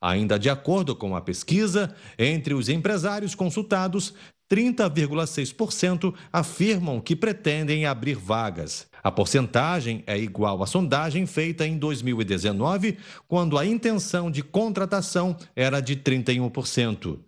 Ainda 0.00 0.36
de 0.36 0.50
acordo 0.50 0.96
com 0.96 1.14
a 1.14 1.20
pesquisa, 1.20 1.94
entre 2.18 2.54
os 2.54 2.68
empresários 2.68 3.36
consultados, 3.36 4.12
30,6% 4.52 6.12
afirmam 6.32 7.00
que 7.00 7.14
pretendem 7.14 7.86
abrir 7.86 8.16
vagas. 8.16 8.88
A 9.02 9.12
porcentagem 9.12 10.02
é 10.06 10.18
igual 10.18 10.62
à 10.62 10.66
sondagem 10.66 11.24
feita 11.24 11.66
em 11.66 11.78
2019, 11.78 12.98
quando 13.28 13.56
a 13.56 13.64
intenção 13.64 14.30
de 14.30 14.42
contratação 14.42 15.36
era 15.54 15.80
de 15.80 15.96
31%. 15.96 17.18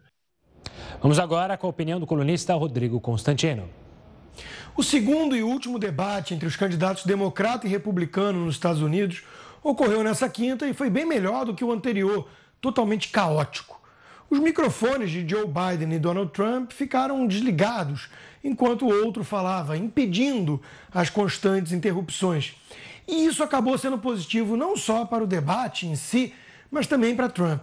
Vamos 1.01 1.19
agora 1.19 1.57
com 1.57 1.69
a 1.69 1.71
opinião 1.71 2.01
do 2.01 2.07
colunista 2.07 2.55
Rodrigo 2.55 3.01
Constantino. 3.01 3.69
O 4.77 4.83
segundo 4.83 5.37
e 5.37 5.43
último 5.43 5.79
debate 5.79 6.35
entre 6.35 6.49
os 6.49 6.57
candidatos 6.57 7.05
democrata 7.05 7.67
e 7.67 7.71
republicano 7.71 8.45
nos 8.45 8.57
Estados 8.57 8.83
Unidos 8.83 9.23
ocorreu 9.63 10.03
nessa 10.03 10.29
quinta 10.29 10.67
e 10.67 10.75
foi 10.75 10.91
bem 10.91 11.07
melhor 11.07 11.45
do 11.45 11.55
que 11.55 11.65
o 11.65 11.73
anterior, 11.73 12.29
totalmente 12.61 13.09
caótico. 13.09 13.81
Os 14.29 14.39
microfones 14.39 15.11
de 15.11 15.27
Joe 15.29 15.47
Biden 15.47 15.95
e 15.95 15.99
Donald 15.99 16.33
Trump 16.33 16.73
ficaram 16.73 17.27
desligados 17.27 18.09
enquanto 18.43 18.85
o 18.85 19.05
outro 19.05 19.23
falava, 19.23 19.77
impedindo 19.77 20.61
as 20.93 21.09
constantes 21.09 21.73
interrupções. 21.73 22.55
E 23.07 23.27
isso 23.27 23.43
acabou 23.43 23.77
sendo 23.79 23.99
positivo 23.99 24.57
não 24.57 24.77
só 24.77 25.05
para 25.05 25.23
o 25.23 25.27
debate 25.27 25.87
em 25.87 25.95
si, 25.95 26.35
mas 26.71 26.87
também 26.87 27.15
para 27.15 27.29
Trump. 27.29 27.63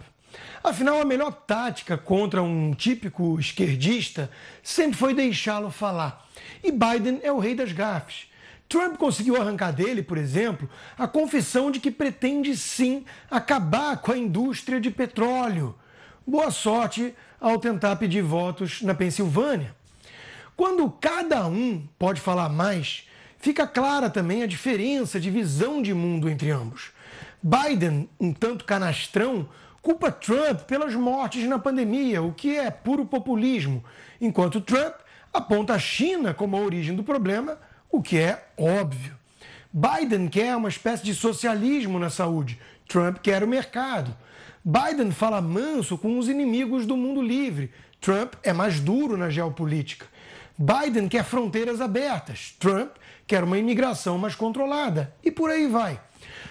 Afinal, 0.64 1.00
a 1.00 1.04
melhor 1.04 1.32
tática 1.32 1.98
contra 1.98 2.42
um 2.42 2.72
típico 2.72 3.38
esquerdista 3.38 4.30
sempre 4.62 4.96
foi 4.96 5.12
deixá-lo 5.12 5.70
falar. 5.70 6.26
E 6.62 6.70
Biden 6.70 7.20
é 7.22 7.32
o 7.32 7.38
rei 7.38 7.54
das 7.54 7.72
gafes. 7.72 8.30
Trump 8.68 8.96
conseguiu 8.96 9.36
arrancar 9.36 9.72
dele, 9.72 10.02
por 10.02 10.16
exemplo, 10.16 10.68
a 10.96 11.06
confissão 11.06 11.70
de 11.70 11.80
que 11.80 11.90
pretende 11.90 12.56
sim 12.56 13.04
acabar 13.30 13.98
com 13.98 14.12
a 14.12 14.18
indústria 14.18 14.80
de 14.80 14.90
petróleo 14.90 15.74
boa 16.26 16.50
sorte 16.50 17.14
ao 17.40 17.58
tentar 17.58 17.96
pedir 17.96 18.22
votos 18.22 18.82
na 18.82 18.94
Pensilvânia. 18.94 19.74
Quando 20.56 20.88
cada 20.90 21.46
um 21.46 21.86
pode 21.98 22.20
falar 22.20 22.48
mais, 22.48 23.08
fica 23.38 23.66
clara 23.66 24.08
também 24.08 24.42
a 24.42 24.46
diferença 24.46 25.18
de 25.18 25.30
visão 25.30 25.82
de 25.82 25.92
mundo 25.92 26.28
entre 26.28 26.50
ambos. 26.50 26.92
Biden, 27.42 28.08
um 28.20 28.32
tanto 28.32 28.64
canastrão, 28.64 29.48
culpa 29.80 30.12
Trump 30.12 30.60
pelas 30.60 30.94
mortes 30.94 31.48
na 31.48 31.58
pandemia, 31.58 32.22
o 32.22 32.32
que 32.32 32.56
é 32.56 32.70
puro 32.70 33.04
populismo, 33.04 33.82
enquanto 34.20 34.60
Trump 34.60 34.94
aponta 35.32 35.74
a 35.74 35.78
China 35.78 36.34
como 36.34 36.56
a 36.56 36.60
origem 36.60 36.94
do 36.94 37.02
problema, 37.02 37.58
o 37.90 38.02
que 38.02 38.18
é 38.18 38.48
óbvio. 38.56 39.16
Biden 39.72 40.28
quer 40.28 40.54
uma 40.56 40.68
espécie 40.68 41.04
de 41.04 41.14
socialismo 41.14 41.98
na 41.98 42.10
saúde, 42.10 42.58
Trump 42.88 43.18
quer 43.18 43.42
o 43.42 43.48
mercado. 43.48 44.14
Biden 44.64 45.10
fala 45.10 45.40
manso 45.40 45.98
com 45.98 46.18
os 46.18 46.28
inimigos 46.28 46.86
do 46.86 46.96
mundo 46.96 47.20
livre. 47.20 47.72
Trump 48.00 48.34
é 48.42 48.52
mais 48.52 48.78
duro 48.78 49.16
na 49.16 49.30
geopolítica. 49.30 50.06
Biden 50.56 51.08
quer 51.08 51.24
fronteiras 51.24 51.80
abertas. 51.80 52.54
Trump 52.58 52.90
quer 53.26 53.42
uma 53.42 53.58
imigração 53.58 54.18
mais 54.18 54.34
controlada. 54.34 55.12
E 55.24 55.30
por 55.30 55.50
aí 55.50 55.66
vai. 55.66 55.98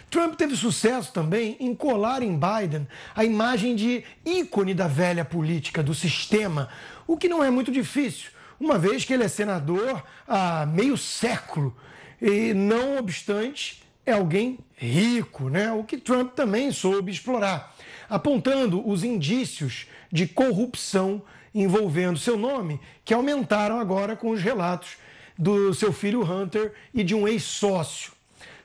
Trump 0.09 0.35
teve 0.35 0.57
sucesso 0.57 1.13
também 1.13 1.55
em 1.59 1.73
colar 1.73 2.21
em 2.21 2.37
Biden 2.37 2.85
a 3.15 3.23
imagem 3.23 3.75
de 3.75 4.03
ícone 4.25 4.73
da 4.73 4.87
velha 4.87 5.23
política, 5.23 5.81
do 5.81 5.93
sistema, 5.93 6.67
o 7.07 7.15
que 7.15 7.29
não 7.29 7.41
é 7.41 7.49
muito 7.49 7.71
difícil, 7.71 8.29
uma 8.61 8.77
vez 8.77 9.03
que 9.03 9.13
ele 9.13 9.23
é 9.23 9.27
senador 9.27 10.03
há 10.27 10.65
meio 10.65 10.97
século. 10.97 11.75
E, 12.21 12.53
não 12.53 12.97
obstante, 12.97 13.83
é 14.05 14.13
alguém 14.13 14.59
rico, 14.75 15.49
né? 15.49 15.71
o 15.71 15.83
que 15.83 15.97
Trump 15.97 16.33
também 16.33 16.71
soube 16.71 17.11
explorar 17.11 17.75
apontando 18.11 18.85
os 18.85 19.05
indícios 19.05 19.87
de 20.11 20.27
corrupção 20.27 21.21
envolvendo 21.55 22.19
seu 22.19 22.35
nome, 22.35 22.77
que 23.05 23.13
aumentaram 23.13 23.79
agora 23.79 24.17
com 24.17 24.31
os 24.31 24.41
relatos 24.41 24.97
do 25.37 25.73
seu 25.73 25.93
filho 25.93 26.21
Hunter 26.21 26.73
e 26.93 27.05
de 27.05 27.15
um 27.15 27.25
ex-sócio. 27.25 28.11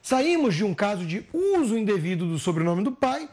Saímos 0.02 0.56
de 0.56 0.64
um 0.64 0.74
caso 0.74 1.06
de 1.06 1.24
uso 1.32 1.78
indevido 1.78 2.26
do 2.26 2.40
sobrenome 2.40 2.82
do 2.82 2.90
pai 2.90 3.28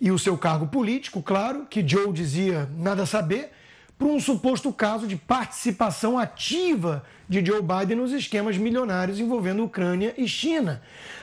e 0.00 0.10
o 0.10 0.18
seu 0.18 0.38
cargo 0.38 0.68
político, 0.68 1.22
claro, 1.22 1.66
que 1.68 1.86
Joe 1.86 2.12
dizia 2.14 2.66
nada 2.74 3.04
saber, 3.04 3.50
para 3.98 4.06
um 4.06 4.20
suposto 4.20 4.72
caso 4.72 5.08
de 5.08 5.16
participação 5.16 6.16
ativa 6.16 7.04
de 7.28 7.44
Joe 7.44 7.60
Biden 7.60 7.96
nos 7.96 8.12
esquemas 8.12 8.56
milionários 8.56 9.18
envolvendo 9.18 9.64
Ucrânia 9.64 10.14
e 10.16 10.28
China. 10.28 10.80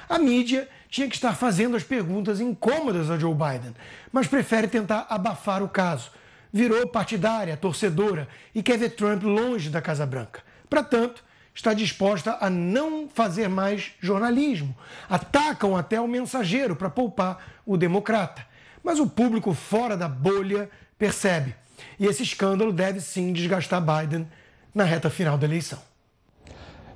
A 0.09 0.19
mídia 0.19 0.67
tinha 0.89 1.07
que 1.07 1.15
estar 1.15 1.33
fazendo 1.33 1.77
as 1.77 1.83
perguntas 1.83 2.41
incômodas 2.41 3.09
a 3.09 3.17
Joe 3.17 3.33
Biden, 3.33 3.73
mas 4.11 4.27
prefere 4.27 4.67
tentar 4.67 5.07
abafar 5.09 5.63
o 5.63 5.69
caso. 5.69 6.11
Virou 6.51 6.87
partidária, 6.87 7.55
torcedora 7.55 8.27
e 8.53 8.61
quer 8.61 8.77
ver 8.77 8.89
Trump 8.89 9.23
longe 9.23 9.69
da 9.69 9.81
Casa 9.81 10.05
Branca. 10.05 10.43
Para 10.69 10.83
tanto, 10.83 11.23
está 11.53 11.73
disposta 11.73 12.37
a 12.41 12.49
não 12.49 13.07
fazer 13.07 13.47
mais 13.47 13.93
jornalismo. 14.01 14.75
Atacam 15.09 15.77
até 15.77 15.99
o 15.99 16.07
mensageiro 16.07 16.75
para 16.75 16.89
poupar 16.89 17.61
o 17.65 17.77
democrata. 17.77 18.45
Mas 18.83 18.99
o 18.99 19.07
público 19.07 19.53
fora 19.53 19.95
da 19.95 20.07
bolha 20.07 20.69
percebe. 20.97 21.55
E 21.99 22.05
esse 22.05 22.23
escândalo 22.23 22.71
deve 22.71 22.99
sim 22.99 23.33
desgastar 23.33 23.81
Biden 23.81 24.27
na 24.73 24.83
reta 24.83 25.09
final 25.09 25.37
da 25.37 25.45
eleição. 25.45 25.79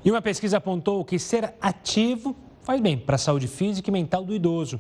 E 0.04 0.10
uma 0.10 0.22
pesquisa 0.22 0.58
apontou 0.58 1.04
que 1.04 1.20
ser 1.20 1.54
ativo 1.62 2.36
faz 2.62 2.80
bem 2.82 2.98
para 2.98 3.16
a 3.16 3.18
saúde 3.18 3.48
física 3.48 3.90
e 3.90 3.94
mental 3.94 4.24
do 4.24 4.34
idoso. 4.34 4.80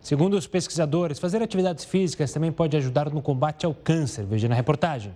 Segundo 0.00 0.34
os 0.34 0.46
pesquisadores, 0.46 1.18
fazer 1.18 1.42
atividades 1.42 1.84
físicas 1.84 2.32
também 2.32 2.52
pode 2.52 2.76
ajudar 2.76 3.10
no 3.10 3.22
combate 3.22 3.66
ao 3.66 3.74
câncer. 3.74 4.24
Veja 4.24 4.48
na 4.48 4.54
reportagem. 4.54 5.12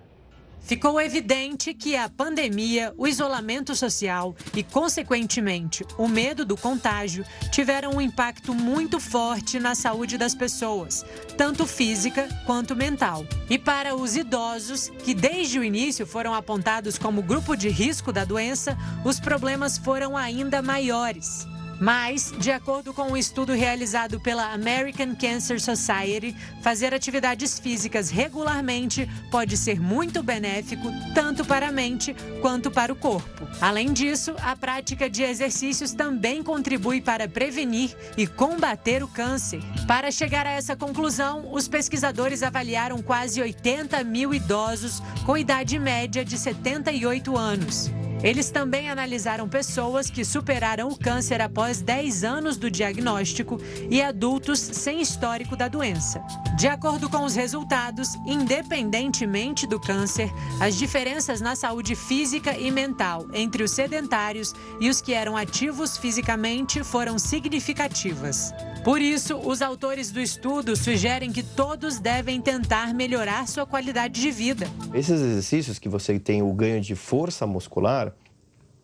Ficou 0.64 0.98
evidente 0.98 1.74
que 1.74 1.94
a 1.94 2.08
pandemia, 2.08 2.94
o 2.96 3.06
isolamento 3.06 3.76
social 3.76 4.34
e, 4.56 4.62
consequentemente, 4.62 5.84
o 5.98 6.08
medo 6.08 6.42
do 6.42 6.56
contágio 6.56 7.22
tiveram 7.52 7.96
um 7.96 8.00
impacto 8.00 8.54
muito 8.54 8.98
forte 8.98 9.60
na 9.60 9.74
saúde 9.74 10.16
das 10.16 10.34
pessoas, 10.34 11.04
tanto 11.36 11.66
física 11.66 12.26
quanto 12.46 12.74
mental. 12.74 13.26
E 13.50 13.58
para 13.58 13.94
os 13.94 14.16
idosos, 14.16 14.90
que 15.04 15.12
desde 15.12 15.58
o 15.58 15.64
início 15.64 16.06
foram 16.06 16.34
apontados 16.34 16.96
como 16.96 17.22
grupo 17.22 17.54
de 17.54 17.68
risco 17.68 18.10
da 18.10 18.24
doença, 18.24 18.74
os 19.04 19.20
problemas 19.20 19.76
foram 19.76 20.16
ainda 20.16 20.62
maiores. 20.62 21.46
Mas, 21.80 22.32
de 22.38 22.50
acordo 22.50 22.92
com 22.94 23.12
um 23.12 23.16
estudo 23.16 23.52
realizado 23.52 24.20
pela 24.20 24.52
American 24.52 25.14
Cancer 25.14 25.60
Society, 25.60 26.34
fazer 26.62 26.94
atividades 26.94 27.58
físicas 27.58 28.10
regularmente 28.10 29.08
pode 29.30 29.56
ser 29.56 29.80
muito 29.80 30.22
benéfico 30.22 30.88
tanto 31.14 31.44
para 31.44 31.68
a 31.68 31.72
mente 31.72 32.14
quanto 32.40 32.70
para 32.70 32.92
o 32.92 32.96
corpo. 32.96 33.46
Além 33.60 33.92
disso, 33.92 34.34
a 34.42 34.56
prática 34.56 35.08
de 35.08 35.22
exercícios 35.22 35.92
também 35.92 36.42
contribui 36.42 37.00
para 37.00 37.28
prevenir 37.28 37.96
e 38.16 38.26
combater 38.26 39.02
o 39.02 39.08
câncer. 39.08 39.60
Para 39.86 40.10
chegar 40.10 40.46
a 40.46 40.50
essa 40.50 40.76
conclusão, 40.76 41.52
os 41.52 41.68
pesquisadores 41.68 42.42
avaliaram 42.42 43.02
quase 43.02 43.40
80 43.40 44.02
mil 44.04 44.32
idosos 44.32 45.02
com 45.24 45.36
idade 45.36 45.78
média 45.78 46.24
de 46.24 46.38
78 46.38 47.36
anos. 47.36 47.90
Eles 48.22 48.50
também 48.50 48.88
analisaram 48.88 49.48
pessoas 49.48 50.08
que 50.08 50.24
superaram 50.24 50.88
o 50.88 50.98
câncer 50.98 51.40
após 51.40 51.80
10 51.80 52.24
anos 52.24 52.56
do 52.56 52.70
diagnóstico 52.70 53.60
e 53.90 54.00
adultos 54.02 54.58
sem 54.60 55.00
histórico 55.00 55.56
da 55.56 55.68
doença. 55.68 56.22
De 56.56 56.66
acordo 56.66 57.08
com 57.10 57.24
os 57.24 57.34
resultados, 57.34 58.14
independentemente 58.26 59.66
do 59.66 59.80
câncer, 59.80 60.30
as 60.60 60.76
diferenças 60.76 61.40
na 61.40 61.54
saúde 61.54 61.94
física 61.94 62.56
e 62.56 62.70
mental 62.70 63.26
entre 63.32 63.62
os 63.62 63.70
sedentários 63.70 64.54
e 64.80 64.88
os 64.88 65.00
que 65.00 65.12
eram 65.12 65.36
ativos 65.36 65.98
fisicamente 65.98 66.82
foram 66.82 67.18
significativas. 67.18 68.52
Por 68.84 69.00
isso, 69.00 69.38
os 69.38 69.62
autores 69.62 70.10
do 70.10 70.20
estudo 70.20 70.76
sugerem 70.76 71.32
que 71.32 71.42
todos 71.42 71.98
devem 71.98 72.38
tentar 72.38 72.92
melhorar 72.92 73.48
sua 73.48 73.64
qualidade 73.64 74.20
de 74.20 74.30
vida. 74.30 74.66
Esses 74.92 75.22
exercícios 75.22 75.78
que 75.78 75.88
você 75.88 76.18
tem 76.18 76.42
o 76.42 76.52
ganho 76.52 76.82
de 76.82 76.94
força 76.94 77.46
muscular 77.46 78.12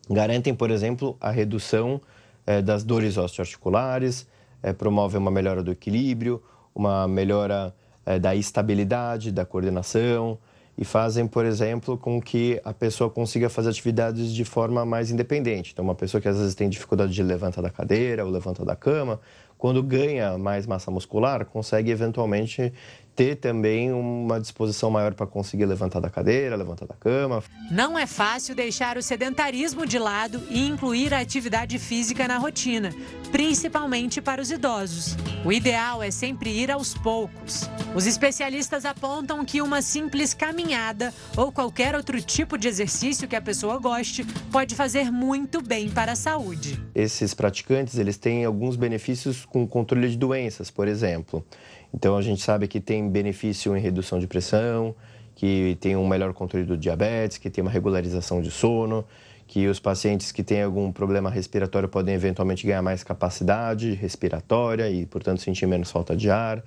garantem, 0.09 0.55
por 0.55 0.71
exemplo, 0.71 1.15
a 1.21 1.29
redução 1.29 2.01
eh, 2.47 2.63
das 2.63 2.83
dores 2.83 3.15
osteoarticulares, 3.15 4.25
eh, 4.63 4.73
promovem 4.73 5.21
uma 5.21 5.29
melhora 5.29 5.61
do 5.61 5.71
equilíbrio, 5.71 6.41
uma 6.73 7.07
melhora 7.07 7.71
eh, 8.03 8.17
da 8.17 8.35
estabilidade, 8.35 9.31
da 9.31 9.45
coordenação 9.45 10.39
e 10.77 10.83
fazem, 10.83 11.27
por 11.27 11.45
exemplo, 11.45 11.95
com 11.95 12.19
que 12.19 12.59
a 12.63 12.73
pessoa 12.73 13.07
consiga 13.07 13.49
fazer 13.49 13.69
atividades 13.69 14.33
de 14.33 14.43
forma 14.43 14.83
mais 14.83 15.11
independente. 15.11 15.73
Então, 15.73 15.85
uma 15.85 15.93
pessoa 15.93 16.19
que 16.19 16.27
às 16.27 16.37
vezes 16.37 16.55
tem 16.55 16.69
dificuldade 16.69 17.13
de 17.13 17.21
levantar 17.21 17.61
da 17.61 17.69
cadeira 17.69 18.25
ou 18.25 18.31
levantar 18.31 18.65
da 18.65 18.75
cama, 18.75 19.19
quando 19.61 19.83
ganha 19.83 20.39
mais 20.39 20.65
massa 20.65 20.89
muscular, 20.89 21.45
consegue 21.45 21.91
eventualmente 21.91 22.73
ter 23.15 23.35
também 23.35 23.91
uma 23.91 24.39
disposição 24.39 24.89
maior 24.89 25.13
para 25.13 25.27
conseguir 25.27 25.65
levantar 25.65 25.99
da 25.99 26.09
cadeira, 26.09 26.55
levantar 26.55 26.87
da 26.87 26.95
cama. 26.95 27.43
Não 27.69 27.99
é 27.99 28.07
fácil 28.07 28.55
deixar 28.55 28.97
o 28.97 29.03
sedentarismo 29.03 29.85
de 29.85 29.99
lado 29.99 30.41
e 30.49 30.65
incluir 30.67 31.13
a 31.13 31.19
atividade 31.19 31.77
física 31.77 32.27
na 32.27 32.37
rotina, 32.37 32.91
principalmente 33.31 34.21
para 34.21 34.41
os 34.41 34.49
idosos. 34.49 35.15
O 35.45 35.51
ideal 35.51 36.01
é 36.01 36.09
sempre 36.09 36.49
ir 36.49 36.71
aos 36.71 36.93
poucos. 36.93 37.69
Os 37.93 38.07
especialistas 38.07 38.85
apontam 38.85 39.43
que 39.43 39.61
uma 39.61 39.81
simples 39.81 40.33
caminhada 40.33 41.13
ou 41.35 41.51
qualquer 41.51 41.95
outro 41.95 42.21
tipo 42.21 42.57
de 42.57 42.67
exercício 42.67 43.27
que 43.27 43.35
a 43.35 43.41
pessoa 43.41 43.77
goste 43.77 44.23
pode 44.51 44.73
fazer 44.73 45.11
muito 45.11 45.61
bem 45.61 45.89
para 45.89 46.13
a 46.13 46.15
saúde. 46.15 46.81
Esses 46.95 47.33
praticantes, 47.33 47.97
eles 47.97 48.17
têm 48.17 48.45
alguns 48.45 48.75
benefícios 48.75 49.45
com 49.51 49.67
controle 49.67 50.09
de 50.09 50.17
doenças, 50.17 50.71
por 50.71 50.87
exemplo. 50.87 51.45
Então 51.93 52.15
a 52.15 52.21
gente 52.21 52.41
sabe 52.41 52.67
que 52.67 52.79
tem 52.79 53.07
benefício 53.09 53.75
em 53.75 53.81
redução 53.81 54.17
de 54.17 54.25
pressão, 54.25 54.95
que 55.35 55.77
tem 55.81 55.95
um 55.95 56.07
melhor 56.07 56.33
controle 56.33 56.65
do 56.65 56.77
diabetes, 56.77 57.37
que 57.37 57.49
tem 57.49 57.61
uma 57.61 57.69
regularização 57.69 58.41
de 58.41 58.49
sono, 58.49 59.05
que 59.45 59.67
os 59.67 59.79
pacientes 59.79 60.31
que 60.31 60.41
têm 60.41 60.63
algum 60.63 60.91
problema 60.91 61.29
respiratório 61.29 61.89
podem 61.89 62.15
eventualmente 62.15 62.65
ganhar 62.65 62.81
mais 62.81 63.03
capacidade 63.03 63.93
respiratória 63.93 64.89
e, 64.89 65.05
portanto, 65.05 65.41
sentir 65.41 65.65
menos 65.65 65.91
falta 65.91 66.15
de 66.15 66.29
ar. 66.29 66.63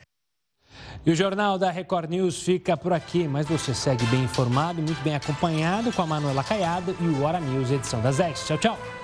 E 1.07 1.11
o 1.11 1.15
Jornal 1.15 1.59
da 1.59 1.71
Record 1.71 2.11
News 2.11 2.43
fica 2.43 2.77
por 2.77 2.93
aqui, 2.93 3.27
mas 3.27 3.47
você 3.47 3.73
segue 3.73 4.05
bem 4.07 4.25
informado 4.25 4.83
muito 4.83 5.03
bem 5.03 5.15
acompanhado 5.15 5.93
com 5.93 6.03
a 6.03 6.07
Manuela 6.07 6.45
Caiado 6.45 6.95
e 7.01 7.05
o 7.05 7.23
Hora 7.23 7.41
News, 7.41 7.71
edição 7.71 8.03
das 8.03 8.19
10. 8.19 8.47
Tchau, 8.47 8.59
tchau. 8.59 9.04